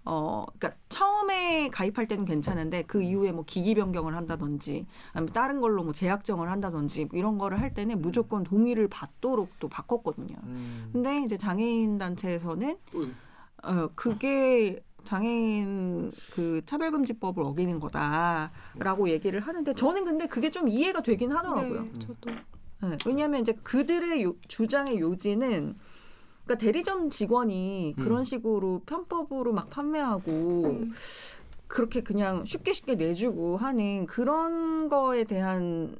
어, 0.05 0.45
그러니까 0.59 0.81
처음에 0.89 1.69
가입할 1.71 2.09
때는 2.09 2.25
괜찮은데 2.25 2.83
그 2.83 3.03
이후에 3.03 3.31
뭐 3.33 3.45
기기 3.47 3.75
변경을 3.75 4.17
한다든지 4.17 4.85
아니면 5.13 5.33
다른 5.33 5.61
걸로 5.61 5.85
뭐 5.85 5.93
재약정을 5.93 6.51
한다든지 6.51 7.05
뭐 7.05 7.19
이런 7.19 7.39
거를 7.39 7.61
할 7.61 7.73
때는 7.73 8.03
무조건 8.03 8.43
동의를 8.43 8.89
받도록 8.89 9.51
또 9.61 9.69
바꿨거든요. 9.69 10.35
음. 10.45 10.91
근데 10.93 11.23
이제 11.23 11.37
장애인 11.37 11.99
단체에서는 11.99 12.77
또어 12.91 13.91
그게 13.95 14.83
장애인 15.05 16.13
그 16.35 16.63
차별금지법을 16.67 17.43
어기는 17.43 17.79
거다라고 17.81 19.09
얘기를 19.09 19.41
하는데 19.41 19.73
저는 19.75 20.05
근데 20.05 20.27
그게 20.27 20.51
좀 20.51 20.69
이해가 20.69 21.03
되긴 21.03 21.33
하더라고요. 21.33 21.83
네, 21.83 21.93
저도 22.01 22.31
네, 22.83 22.97
왜냐하면 23.07 23.41
이제 23.43 23.53
그들의 23.63 24.23
요- 24.25 24.35
주장의 24.49 24.99
요지는 24.99 25.77
그러니까 26.53 26.57
대리점 26.57 27.11
직원이 27.11 27.95
음. 27.99 28.05
그런 28.05 28.25
식으로 28.25 28.83
편법으로 28.87 29.53
막 29.53 29.71
판매하고 29.71 30.31
음. 30.65 30.93
그렇게 31.67 32.03
그냥 32.03 32.45
쉽게 32.45 32.73
쉽게 32.73 32.97
내주고 32.97 33.57
하는 33.57 34.07
그런 34.07 34.89
거에 34.89 35.25
대한 35.25 35.97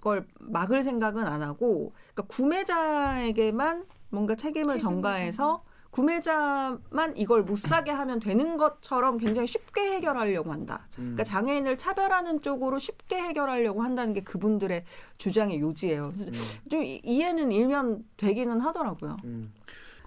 걸 0.00 0.26
막을 0.40 0.82
생각은 0.82 1.24
안 1.24 1.42
하고 1.42 1.92
그러니까 2.14 2.22
구매자에게만 2.34 3.84
뭔가 4.10 4.34
책임을 4.34 4.78
책임을 4.78 4.78
전가해서 4.78 5.62
구매자만 5.92 7.16
이걸 7.16 7.42
못 7.42 7.56
사게 7.58 7.90
하면 7.90 8.18
되는 8.18 8.56
것처럼 8.56 9.18
굉장히 9.18 9.46
쉽게 9.46 9.92
해결하려고 9.92 10.50
한다. 10.50 10.86
음. 10.98 11.14
그러니까 11.14 11.24
장애인을 11.24 11.76
차별하는 11.76 12.40
쪽으로 12.40 12.78
쉽게 12.78 13.16
해결하려고 13.20 13.82
한다는 13.82 14.14
게 14.14 14.22
그분들의 14.22 14.84
주장의 15.18 15.60
요지예요. 15.60 16.12
그래서 16.16 16.30
음. 16.30 16.68
좀 16.70 16.82
이- 16.82 17.00
이해는 17.04 17.52
일면 17.52 18.04
되기는 18.16 18.58
하더라고요. 18.60 19.16
음. 19.24 19.52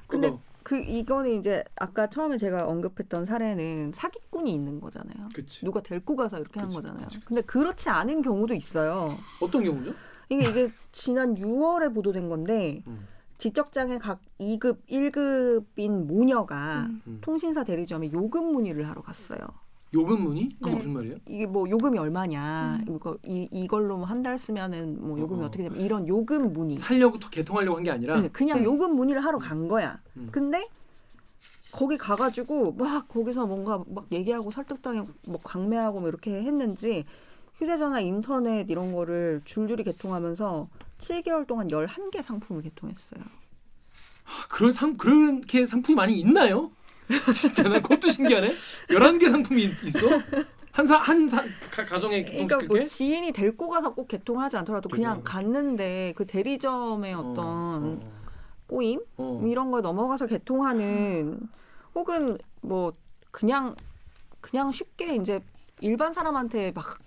근데 0.08 0.30
그거 0.30 0.40
그 0.64 0.78
이거는 0.80 1.38
이제 1.38 1.64
아까 1.76 2.10
처음에 2.10 2.38
제가 2.38 2.66
언급했던 2.68 3.26
사례는 3.26 3.92
사기꾼이 3.94 4.52
있는 4.52 4.80
거잖아요. 4.82 5.30
그치. 5.36 5.64
누가 5.64 5.82
데리고 5.82 6.16
가서 6.16 6.40
이렇게 6.40 6.60
한 6.60 6.70
그치, 6.70 6.78
거잖아요. 6.78 7.00
그치. 7.08 7.20
근데 7.22 7.42
그렇지 7.44 7.90
않은 7.90 8.24
경우도 8.24 8.56
있어요. 8.56 9.16
어떤 9.40 9.64
경우죠? 9.64 9.94
이게 10.30 10.50
이게 10.50 10.72
지난 10.92 11.36
6월에 11.36 11.94
보도된 11.94 12.28
건데 12.30 12.82
음. 12.88 13.08
지적장애 13.38 13.98
각 14.00 14.20
2급, 14.40 14.78
1급인 14.90 16.06
모녀가 16.06 16.86
음. 16.90 17.02
음. 17.08 17.18
통신사 17.22 17.64
대리점에 17.64 18.12
요금 18.14 18.52
문의를 18.54 18.88
하러 18.90 19.02
갔어요. 19.02 19.40
요금 19.94 20.24
문의? 20.24 20.48
네. 20.62 20.72
무슨 20.76 20.94
말이에요? 20.94 21.16
이게 21.28 21.46
뭐 21.46 21.70
요금이 21.70 21.98
얼마냐, 21.98 22.80
음. 22.88 22.96
이거 22.96 23.18
이 23.24 23.48
이걸로 23.52 24.04
한달 24.04 24.38
쓰면은 24.38 24.98
뭐 25.08 25.18
요금이 25.20 25.42
어. 25.44 25.46
어. 25.46 25.52
떻게 25.52 25.64
되면 25.64 25.80
이런 25.80 26.08
요금 26.08 26.52
문의. 26.54 26.76
살려고 26.76 27.20
또 27.20 27.30
개통하려고 27.30 27.78
한 27.78 27.84
게 27.84 27.92
아니라 27.92 28.20
네, 28.20 28.28
그냥 28.30 28.60
네. 28.60 28.64
요금 28.66 28.96
문의를 28.96 29.24
하러 29.24 29.38
간 29.38 29.68
거야. 29.68 30.02
음. 30.18 30.30
근데 30.32 30.68
거기 31.72 31.98
가가지고 31.98 32.74
막 32.74 33.08
거기서 33.08 33.46
뭔가 33.46 33.84
막 33.88 34.06
얘기하고 34.12 34.50
설득당하고 34.52 35.10
뭐 35.28 35.40
강매하고 35.42 36.00
뭐 36.00 36.10
이렇게 36.10 36.42
했는지 36.42 37.06
휴대전화, 37.58 38.02
인터넷 38.02 38.70
이런 38.70 38.94
거를 38.94 39.42
줄줄이 39.46 39.84
개통하면서 39.84 40.68
7개월 41.00 41.48
동안 41.48 41.68
11개 41.70 42.22
상품을 42.22 42.64
개통했어요. 42.64 43.22
아, 44.26 44.48
그런 44.50 44.72
상 44.72 44.98
그렇게 44.98 45.66
상품이 45.66 45.96
많이 45.96 46.20
있나요? 46.20 46.72
진짜 47.34 47.64
난 47.64 47.82
그것도 47.82 48.10
신기하네. 48.10 48.52
11개 48.90 49.30
상품이 49.30 49.72
있어? 49.86 50.08
한사 50.72 50.98
한사 50.98 51.42
가정에 51.72 52.26
그러니까 52.26 52.60
뭐. 52.68 52.84
지인이 52.84 53.32
데리고 53.32 53.70
가서 53.70 53.94
꼭 53.94 54.10
개통하지 54.10 54.58
않더라도 54.58 54.90
그냥. 54.90 55.22
갔는데 55.24 56.14
그 56.18 56.26
대리점의 56.26 57.14
어떤 57.14 57.46
어, 57.94 58.00
꼬임 58.68 59.00
어, 59.16 59.24
어. 59.24 59.40
뭐 59.40 59.48
이런 59.48 59.72
걸 59.72 59.82
넘어가서 59.82 60.28
개통하는 60.28 61.40
혹은 61.94 62.38
뭐 62.62 62.92
그냥 63.32 63.76
그냥 64.42 64.72
쉽게 64.74 65.16
이제 65.16 65.40
일반 65.80 66.12
사람한테 66.12 66.72
막 66.74 66.98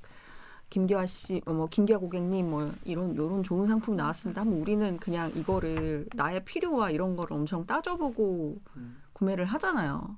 김기화 0.70 1.06
씨, 1.06 1.40
어, 1.46 1.52
뭐 1.52 1.66
김기화 1.68 1.98
고객님 1.98 2.50
뭐 2.50 2.72
이런 2.84 3.16
요런 3.16 3.42
좋은 3.42 3.66
상품 3.66 3.96
나왔습니다. 3.96 4.42
하면 4.42 4.54
우리는 4.60 4.98
그냥 4.98 5.32
이거를 5.34 6.06
나의 6.14 6.44
필요와 6.44 6.90
이런 6.90 7.16
거를 7.16 7.34
엄청 7.36 7.64
따져보고 7.66 8.58
음. 8.76 8.96
구매를 9.14 9.44
하잖아요. 9.46 10.16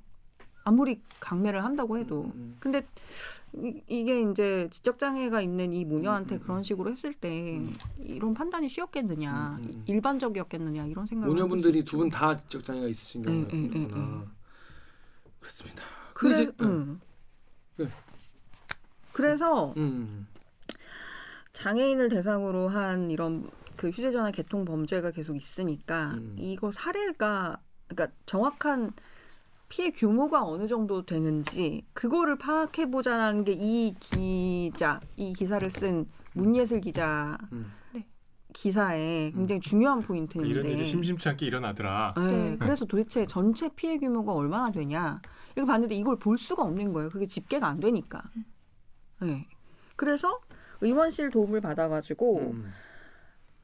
아무리 0.65 1.01
강매를 1.21 1.65
한다고 1.65 1.97
해도. 1.99 2.25
음, 2.25 2.33
음. 2.35 2.57
근데 2.61 2.87
이, 3.55 3.81
이게 3.89 4.23
이제 4.31 4.69
지적 4.71 4.99
장애가 4.99 5.41
있는 5.41 5.73
이 5.73 5.85
모녀한테 5.85 6.35
음, 6.35 6.37
음, 6.37 6.41
그런 6.43 6.63
식으로 6.63 6.91
했을 6.91 7.15
때 7.15 7.63
이런 7.99 8.35
판단이 8.35 8.69
쉬웠겠느냐, 8.69 9.59
음, 9.59 9.65
음, 9.65 9.71
음. 9.73 9.85
일반적이었겠느냐 9.87 10.87
이런 10.87 11.07
생각을 11.07 11.33
모녀분들이 11.33 11.85
두 11.85 11.97
분 11.99 12.09
다 12.09 12.37
지적 12.37 12.65
장애가 12.65 12.89
있으신 12.89 13.23
음, 13.23 13.49
경우가 13.49 13.53
음, 13.55 13.71
음, 13.75 13.83
있구나. 13.83 13.97
음. 14.05 14.31
그렇습니다. 15.39 15.83
그래, 16.13 16.51
음. 16.61 17.01
네. 17.77 17.89
그래서 19.13 19.73
음. 19.79 20.27
장애인을 21.61 22.09
대상으로 22.09 22.69
한 22.69 23.11
이런 23.11 23.51
그 23.77 23.91
휴대전화 23.91 24.31
개통 24.31 24.65
범죄가 24.65 25.11
계속 25.11 25.37
있으니까 25.37 26.13
음. 26.15 26.35
이거 26.39 26.73
사례가 26.73 27.61
그러니까 27.87 28.17
정확한 28.25 28.93
피해 29.69 29.91
규모가 29.91 30.43
어느 30.43 30.67
정도 30.67 31.05
되는지 31.05 31.85
그거를 31.93 32.39
파악해 32.39 32.91
보자는 32.91 33.45
게 33.45 33.53
이 33.53 33.95
기자 34.01 35.01
이 35.17 35.33
기사를 35.35 35.71
쓴 35.71 36.07
문예슬 36.33 36.81
기자 36.81 37.37
음. 37.53 37.71
기사의 38.53 39.33
굉장히 39.33 39.61
중요한 39.61 40.01
포인트인데 40.01 40.49
이런 40.49 40.67
일이 40.67 40.85
심심치 40.85 41.29
않게 41.29 41.47
일어나더라. 41.47 42.15
네, 42.17 42.51
네. 42.51 42.57
그래서 42.59 42.85
도대체 42.85 43.25
전체 43.27 43.69
피해 43.77 43.97
규모가 43.99 44.33
얼마나 44.33 44.71
되냐 44.71 45.21
이걸 45.53 45.67
봤는데 45.67 45.95
이걸 45.95 46.19
볼 46.19 46.37
수가 46.39 46.63
없는 46.65 46.93
거예요. 46.93 47.11
그게 47.11 47.27
집계가 47.27 47.69
안 47.69 47.79
되니까. 47.79 48.23
네. 49.21 49.47
그래서 49.95 50.41
의원실 50.81 51.31
도움을 51.31 51.61
받아가지고 51.61 52.39
음. 52.39 52.73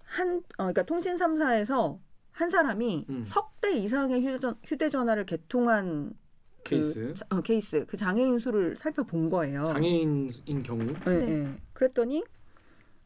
한 0.05 0.37
어, 0.39 0.43
그러니까 0.65 0.83
통신 0.85 1.17
3사에서 1.17 1.99
한 2.33 2.51
사람이 2.51 3.07
음. 3.09 3.23
석대 3.25 3.75
이상의 3.77 4.21
휴대전, 4.25 4.55
휴대전화를 4.65 5.25
개통한 5.27 6.11
그 6.65 6.71
케이스 6.71 7.15
자- 7.15 7.27
어, 7.31 7.41
케이스 7.41 7.87
그 7.87 7.97
장애인 7.97 8.39
수를 8.39 8.77
살펴본 8.77 9.31
거예요. 9.31 9.65
장애인인 9.67 10.63
경우 10.65 10.85
네, 10.85 11.19
네. 11.19 11.27
네. 11.39 11.57
그랬더니 11.73 12.25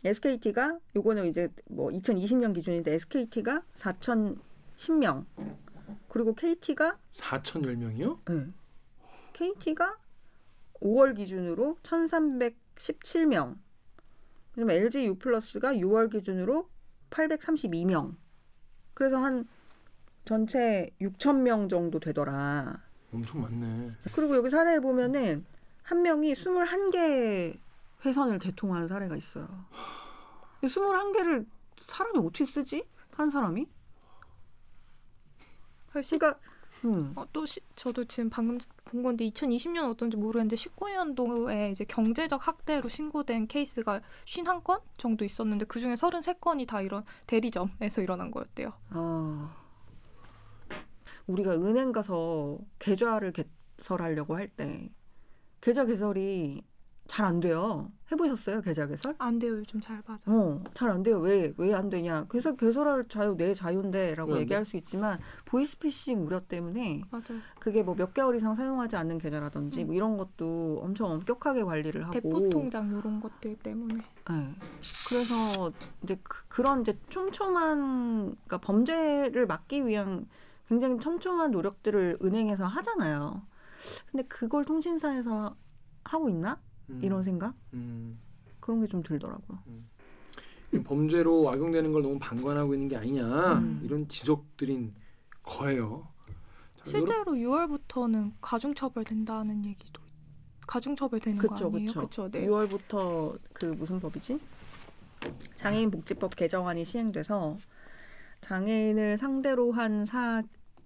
SKT가 0.04 0.78
요거는 0.96 1.26
이제 1.26 1.48
뭐 1.68 1.90
2020년 1.90 2.54
기준인데 2.54 2.94
SKT가 2.94 3.62
4,010명 3.76 5.26
그리고 6.08 6.34
KT가 6.34 6.98
4,010명이요? 7.12 8.18
네. 8.30 8.46
KT가 9.34 9.98
5월 10.80 11.14
기준으로 11.16 11.76
1,317명. 11.82 13.56
그다음에 14.60 14.74
LG 14.76 15.06
U 15.06 15.14
플러스가 15.16 15.72
6월 15.72 16.10
기준으로 16.10 16.68
832명. 17.10 18.14
그래서 18.94 19.16
한 19.16 19.48
전체 20.24 20.90
6천 21.00 21.40
명 21.40 21.68
정도 21.68 21.98
되더라. 21.98 22.82
엄청 23.12 23.40
많네. 23.40 23.90
그리고 24.14 24.36
여기 24.36 24.50
사례에 24.50 24.80
보면은 24.80 25.44
한 25.82 26.02
명이 26.02 26.34
21개 26.34 27.58
회선을 28.04 28.38
개통한 28.38 28.88
사례가 28.88 29.16
있어요. 29.16 29.48
21개를 30.62 31.46
사람이 31.82 32.18
어떻게 32.18 32.44
쓰지? 32.44 32.86
한 33.12 33.30
사람이? 33.30 33.66
훨씬 35.94 36.18
그러니까 36.18 36.40
음. 36.84 37.12
어, 37.14 37.24
또 37.32 37.44
시, 37.46 37.60
저도 37.76 38.04
지금 38.06 38.30
방금 38.30 38.58
본 38.86 39.02
건데 39.02 39.28
2020년 39.28 39.90
어떤지 39.90 40.16
모르겠는데 40.16 40.56
19년도에 40.56 41.72
이제 41.72 41.84
경제적 41.84 42.46
학대로 42.46 42.88
신고된 42.88 43.48
케이스가 43.48 44.00
51건 44.24 44.80
정도 44.96 45.24
있었는데 45.24 45.66
그 45.66 45.78
중에 45.78 45.94
33건이 45.94 46.66
다 46.66 46.80
이런 46.80 47.04
대리점에서 47.26 48.00
일어난 48.02 48.30
거였대요. 48.30 48.72
아, 48.90 49.54
우리가 51.26 51.52
은행 51.54 51.92
가서 51.92 52.58
계좌를 52.78 53.32
개설하려고 53.78 54.36
할 54.36 54.48
때 54.56 54.90
계좌 55.60 55.84
개설이 55.84 56.62
잘 57.06 57.26
안 57.26 57.40
돼요. 57.40 57.90
해보셨어요 58.12 58.60
계좌 58.62 58.86
개설? 58.86 59.14
안 59.18 59.38
돼요 59.40 59.56
요즘 59.58 59.80
잘 59.80 60.00
맞아. 60.06 60.30
어, 60.30 60.62
잘 60.74 60.90
안 60.90 61.02
돼요. 61.02 61.18
왜 61.18 61.52
왜 61.58 61.74
안 61.74 61.88
되냐? 61.90 62.24
그래서 62.28 62.54
개설할 62.54 63.08
자유 63.08 63.34
내 63.36 63.52
자유인데라고 63.52 64.30
왜안 64.32 64.42
얘기할 64.42 64.64
수 64.64 64.76
있지만 64.76 65.18
보이스피싱 65.44 66.24
우려 66.24 66.38
때문에 66.40 67.02
맞아요. 67.10 67.40
그게 67.58 67.82
뭐 67.82 67.94
몇 67.96 68.14
개월 68.14 68.36
이상 68.36 68.54
사용하지 68.54 68.94
않는 68.96 69.18
계좌라든지 69.18 69.84
뭐 69.84 69.94
이런 69.96 70.16
것도 70.16 70.80
엄청 70.84 71.10
엄격하게 71.10 71.64
관리를 71.64 72.02
하고 72.04 72.12
대포 72.12 72.48
통장 72.50 72.88
이런 72.96 73.18
것들 73.20 73.56
때문에. 73.56 73.94
네. 73.96 74.54
그래서 75.08 75.72
이제 76.04 76.16
그, 76.22 76.62
런 76.62 76.82
이제 76.82 76.96
촘촘한 77.08 78.36
그러니까 78.46 78.58
범죄를 78.58 79.46
막기 79.46 79.84
위한 79.86 80.28
굉장히 80.68 80.98
촘촘한 81.00 81.50
노력들을 81.50 82.18
은행에서 82.22 82.66
하잖아요. 82.66 83.42
근데 84.12 84.22
그걸 84.28 84.64
통신사에서 84.64 85.56
하고 86.04 86.28
있나? 86.28 86.60
음. 86.90 87.00
이런 87.02 87.22
생각? 87.22 87.54
음. 87.74 88.18
그런 88.60 88.80
게 88.80 88.86
좀 88.86 89.02
들더라고요. 89.02 89.58
이 90.72 90.78
범죄로 90.82 91.50
악용되는 91.50 91.90
걸 91.92 92.02
너무 92.02 92.18
방관하고 92.18 92.74
있는 92.74 92.88
게 92.88 92.96
아니냐 92.96 93.54
음. 93.58 93.80
이런 93.82 94.06
지적들인 94.08 94.94
거예요. 95.42 96.06
자, 96.76 96.84
실제로 96.86 97.32
6월부터는 97.32 98.32
가중처벌 98.40 99.04
된다는 99.04 99.64
얘기도 99.64 100.00
가중처벌 100.66 101.18
되는 101.20 101.38
거 101.42 101.48
그쵸, 101.48 101.66
아니에요? 101.66 101.88
그쵸. 101.88 102.00
그쵸, 102.02 102.30
네. 102.30 102.46
6월부터 102.46 103.38
그 103.52 103.66
무슨 103.66 103.98
법이지? 103.98 104.38
장애인 105.56 105.90
복지법 105.90 106.36
개정안이 106.36 106.84
시행돼서 106.84 107.56
장애인을 108.40 109.18
상대로 109.18 109.72
한 109.72 110.04
사 110.06 110.42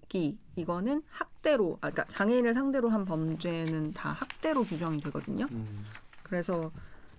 기 0.09 0.39
이거는 0.57 1.03
학대로 1.09 1.79
아 1.81 1.91
그러니까 1.91 2.05
장애인을 2.05 2.55
상대로 2.55 2.89
한 2.89 3.05
범죄는 3.05 3.93
다 3.93 4.11
학대로 4.11 4.65
규정이 4.65 5.01
되거든요. 5.03 5.47
음. 5.51 5.85
그래서 6.23 6.71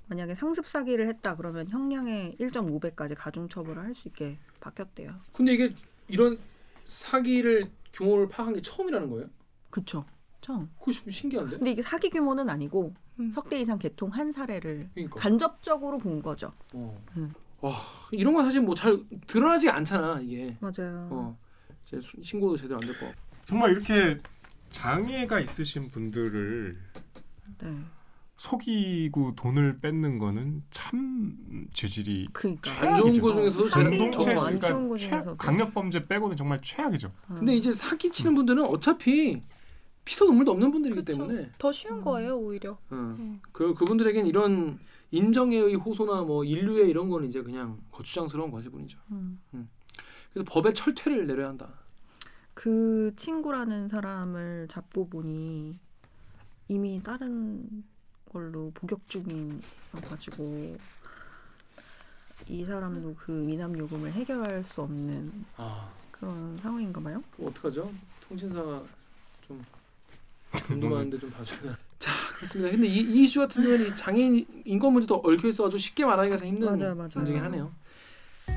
만약에 0.07 0.35
상습 0.35 0.67
사기를 0.67 1.07
했다 1.07 1.35
그러면 1.35 1.67
형량의 1.69 2.37
1.5배까지 2.39 3.15
가중 3.17 3.49
처벌을 3.49 3.81
할 3.83 3.95
수 3.95 4.07
있게 4.07 4.37
바뀌었대요. 4.59 5.13
근데 5.33 5.53
이게 5.53 5.73
이런 6.07 6.37
사기를 6.85 7.65
규모를 7.93 8.27
파악한 8.29 8.55
게 8.55 8.61
처음이라는 8.61 9.09
거예요? 9.09 9.27
그쵸? 9.69 10.05
처음. 10.41 10.69
그거 10.79 10.91
좀 10.91 11.09
신기한데? 11.09 11.57
근데 11.57 11.71
이게 11.71 11.81
사기 11.81 12.09
규모는 12.09 12.49
아니고 12.49 12.93
음. 13.19 13.31
석대 13.31 13.59
이상 13.59 13.79
개통 13.79 14.09
한 14.09 14.31
사례를 14.31 14.89
그러니까. 14.93 15.19
간접적으로 15.19 15.97
본 15.97 16.21
거죠. 16.21 16.51
어. 16.73 16.95
음. 17.17 17.33
와 17.61 17.73
이런 18.11 18.33
건 18.35 18.45
사실 18.45 18.61
뭐 18.61 18.75
잘 18.75 18.99
드러나지 19.27 19.69
않잖아 19.69 20.19
이게. 20.21 20.55
맞아요. 20.59 21.07
어. 21.11 21.37
신고도 22.21 22.57
제대로 22.57 22.75
안될 22.75 22.97
거. 22.99 23.11
정말 23.45 23.71
이렇게 23.71 24.19
장애가 24.71 25.39
있으신 25.39 25.89
분들을 25.89 26.77
네. 27.61 27.77
속이고 28.37 29.35
돈을 29.35 29.79
뺏는 29.79 30.19
거는 30.19 30.63
참 30.69 31.67
죄질이 31.73 32.27
그러니까. 32.33 32.81
안 32.81 32.97
좋은. 32.97 33.21
거 33.21 33.31
중에서도 33.33 33.69
제일 33.69 33.89
공동체 33.91 34.33
그러니까 34.33 34.67
최- 34.97 35.07
중에서도. 35.09 35.37
강력 35.37 35.73
범죄 35.73 36.01
빼고는 36.01 36.35
정말 36.35 36.59
최악이죠. 36.61 37.11
근데 37.27 37.55
이제 37.55 37.71
사기 37.71 38.11
치는 38.11 38.35
분들은 38.35 38.67
어차피 38.67 39.41
피도 40.03 40.25
눈물도 40.25 40.51
없는 40.51 40.69
분들이기 40.71 40.99
그쵸. 41.03 41.17
때문에 41.17 41.49
더 41.57 41.71
쉬운 41.71 42.01
거예요 42.01 42.35
오히려. 42.37 42.71
어. 42.73 42.77
음. 42.91 43.39
그 43.53 43.73
그분들에겐 43.73 44.27
이런 44.27 44.79
인정에 45.11 45.55
의 45.57 45.75
호소나 45.75 46.23
뭐 46.23 46.43
인류의 46.43 46.89
이런 46.89 47.09
거는 47.09 47.27
이제 47.29 47.41
그냥 47.41 47.79
거추장스러운 47.91 48.51
것일 48.51 48.69
뿐이죠. 48.71 48.99
음. 49.11 49.39
그래서 50.35 50.45
법의 50.51 50.73
철퇴를 50.75 51.27
내려야 51.27 51.47
한다. 51.47 51.69
그 52.53 53.13
친구라는 53.15 53.87
사람을 53.87 54.67
잡고 54.69 55.07
보니 55.07 55.79
이미 56.67 57.01
다른 57.01 57.85
걸로 58.29 58.69
복역 58.73 59.07
중인 59.07 59.61
가지고 59.93 60.75
이 62.49 62.65
사람도 62.65 63.15
그 63.15 63.31
미남 63.31 63.77
요금을 63.77 64.11
해결할 64.11 64.61
수 64.65 64.81
없는 64.81 65.31
아, 65.55 65.89
그런 66.11 66.57
상황인가 66.57 66.99
봐요. 66.99 67.23
그럼 67.31 67.51
어떡하죠? 67.51 67.89
통신사가 68.27 68.83
좀 69.47 69.63
돈도 70.67 70.89
많은데 70.89 71.17
좀 71.17 71.29
봐줘야. 71.31 71.77
자, 71.97 72.11
그렇습니다. 72.35 72.71
근데 72.71 72.87
이, 72.87 72.97
이 72.97 73.23
이슈 73.23 73.39
같은 73.39 73.63
경우는 73.63 73.87
이 73.87 73.95
장애인 73.95 74.63
인권 74.65 74.91
문제도 74.91 75.15
얽혀 75.15 75.47
있어가지고 75.47 75.77
쉽게 75.77 76.03
말하기가 76.03 76.35
참 76.35 76.47
힘든. 76.49 76.77
문제긴 77.15 77.41
하네요. 77.41 77.71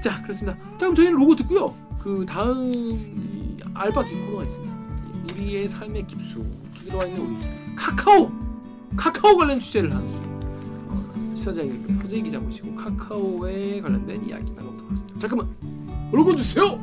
자, 0.03 0.22
그렇습니다. 0.22 0.59
자, 0.59 0.76
그럼 0.78 0.95
저희는 0.95 1.14
로고 1.14 1.34
듣고요. 1.36 1.74
그 1.99 2.24
다음 2.26 2.72
이 2.72 3.57
알바 3.74 4.05
기 4.05 4.14
코너가 4.14 4.45
있습니다. 4.45 4.78
우리의 5.32 5.68
삶의 5.68 6.07
깊숙이 6.07 6.84
들어와 6.84 7.05
있는 7.05 7.26
우리 7.26 7.36
카카오 7.76 8.30
카카오 8.97 9.36
관련 9.36 9.61
한 9.93 10.03
어, 10.89 11.34
시사장의 11.34 11.82
허재 12.03 12.20
기자 12.22 12.39
모시고 12.39 12.74
카카오에 12.76 13.80
관련된 13.80 14.26
이야기 14.26 14.51
나눠보도록 14.53 14.86
하겠습니다. 14.86 15.20
잠깐만 15.20 15.55
로고 16.12 16.34
주세요. 16.34 16.80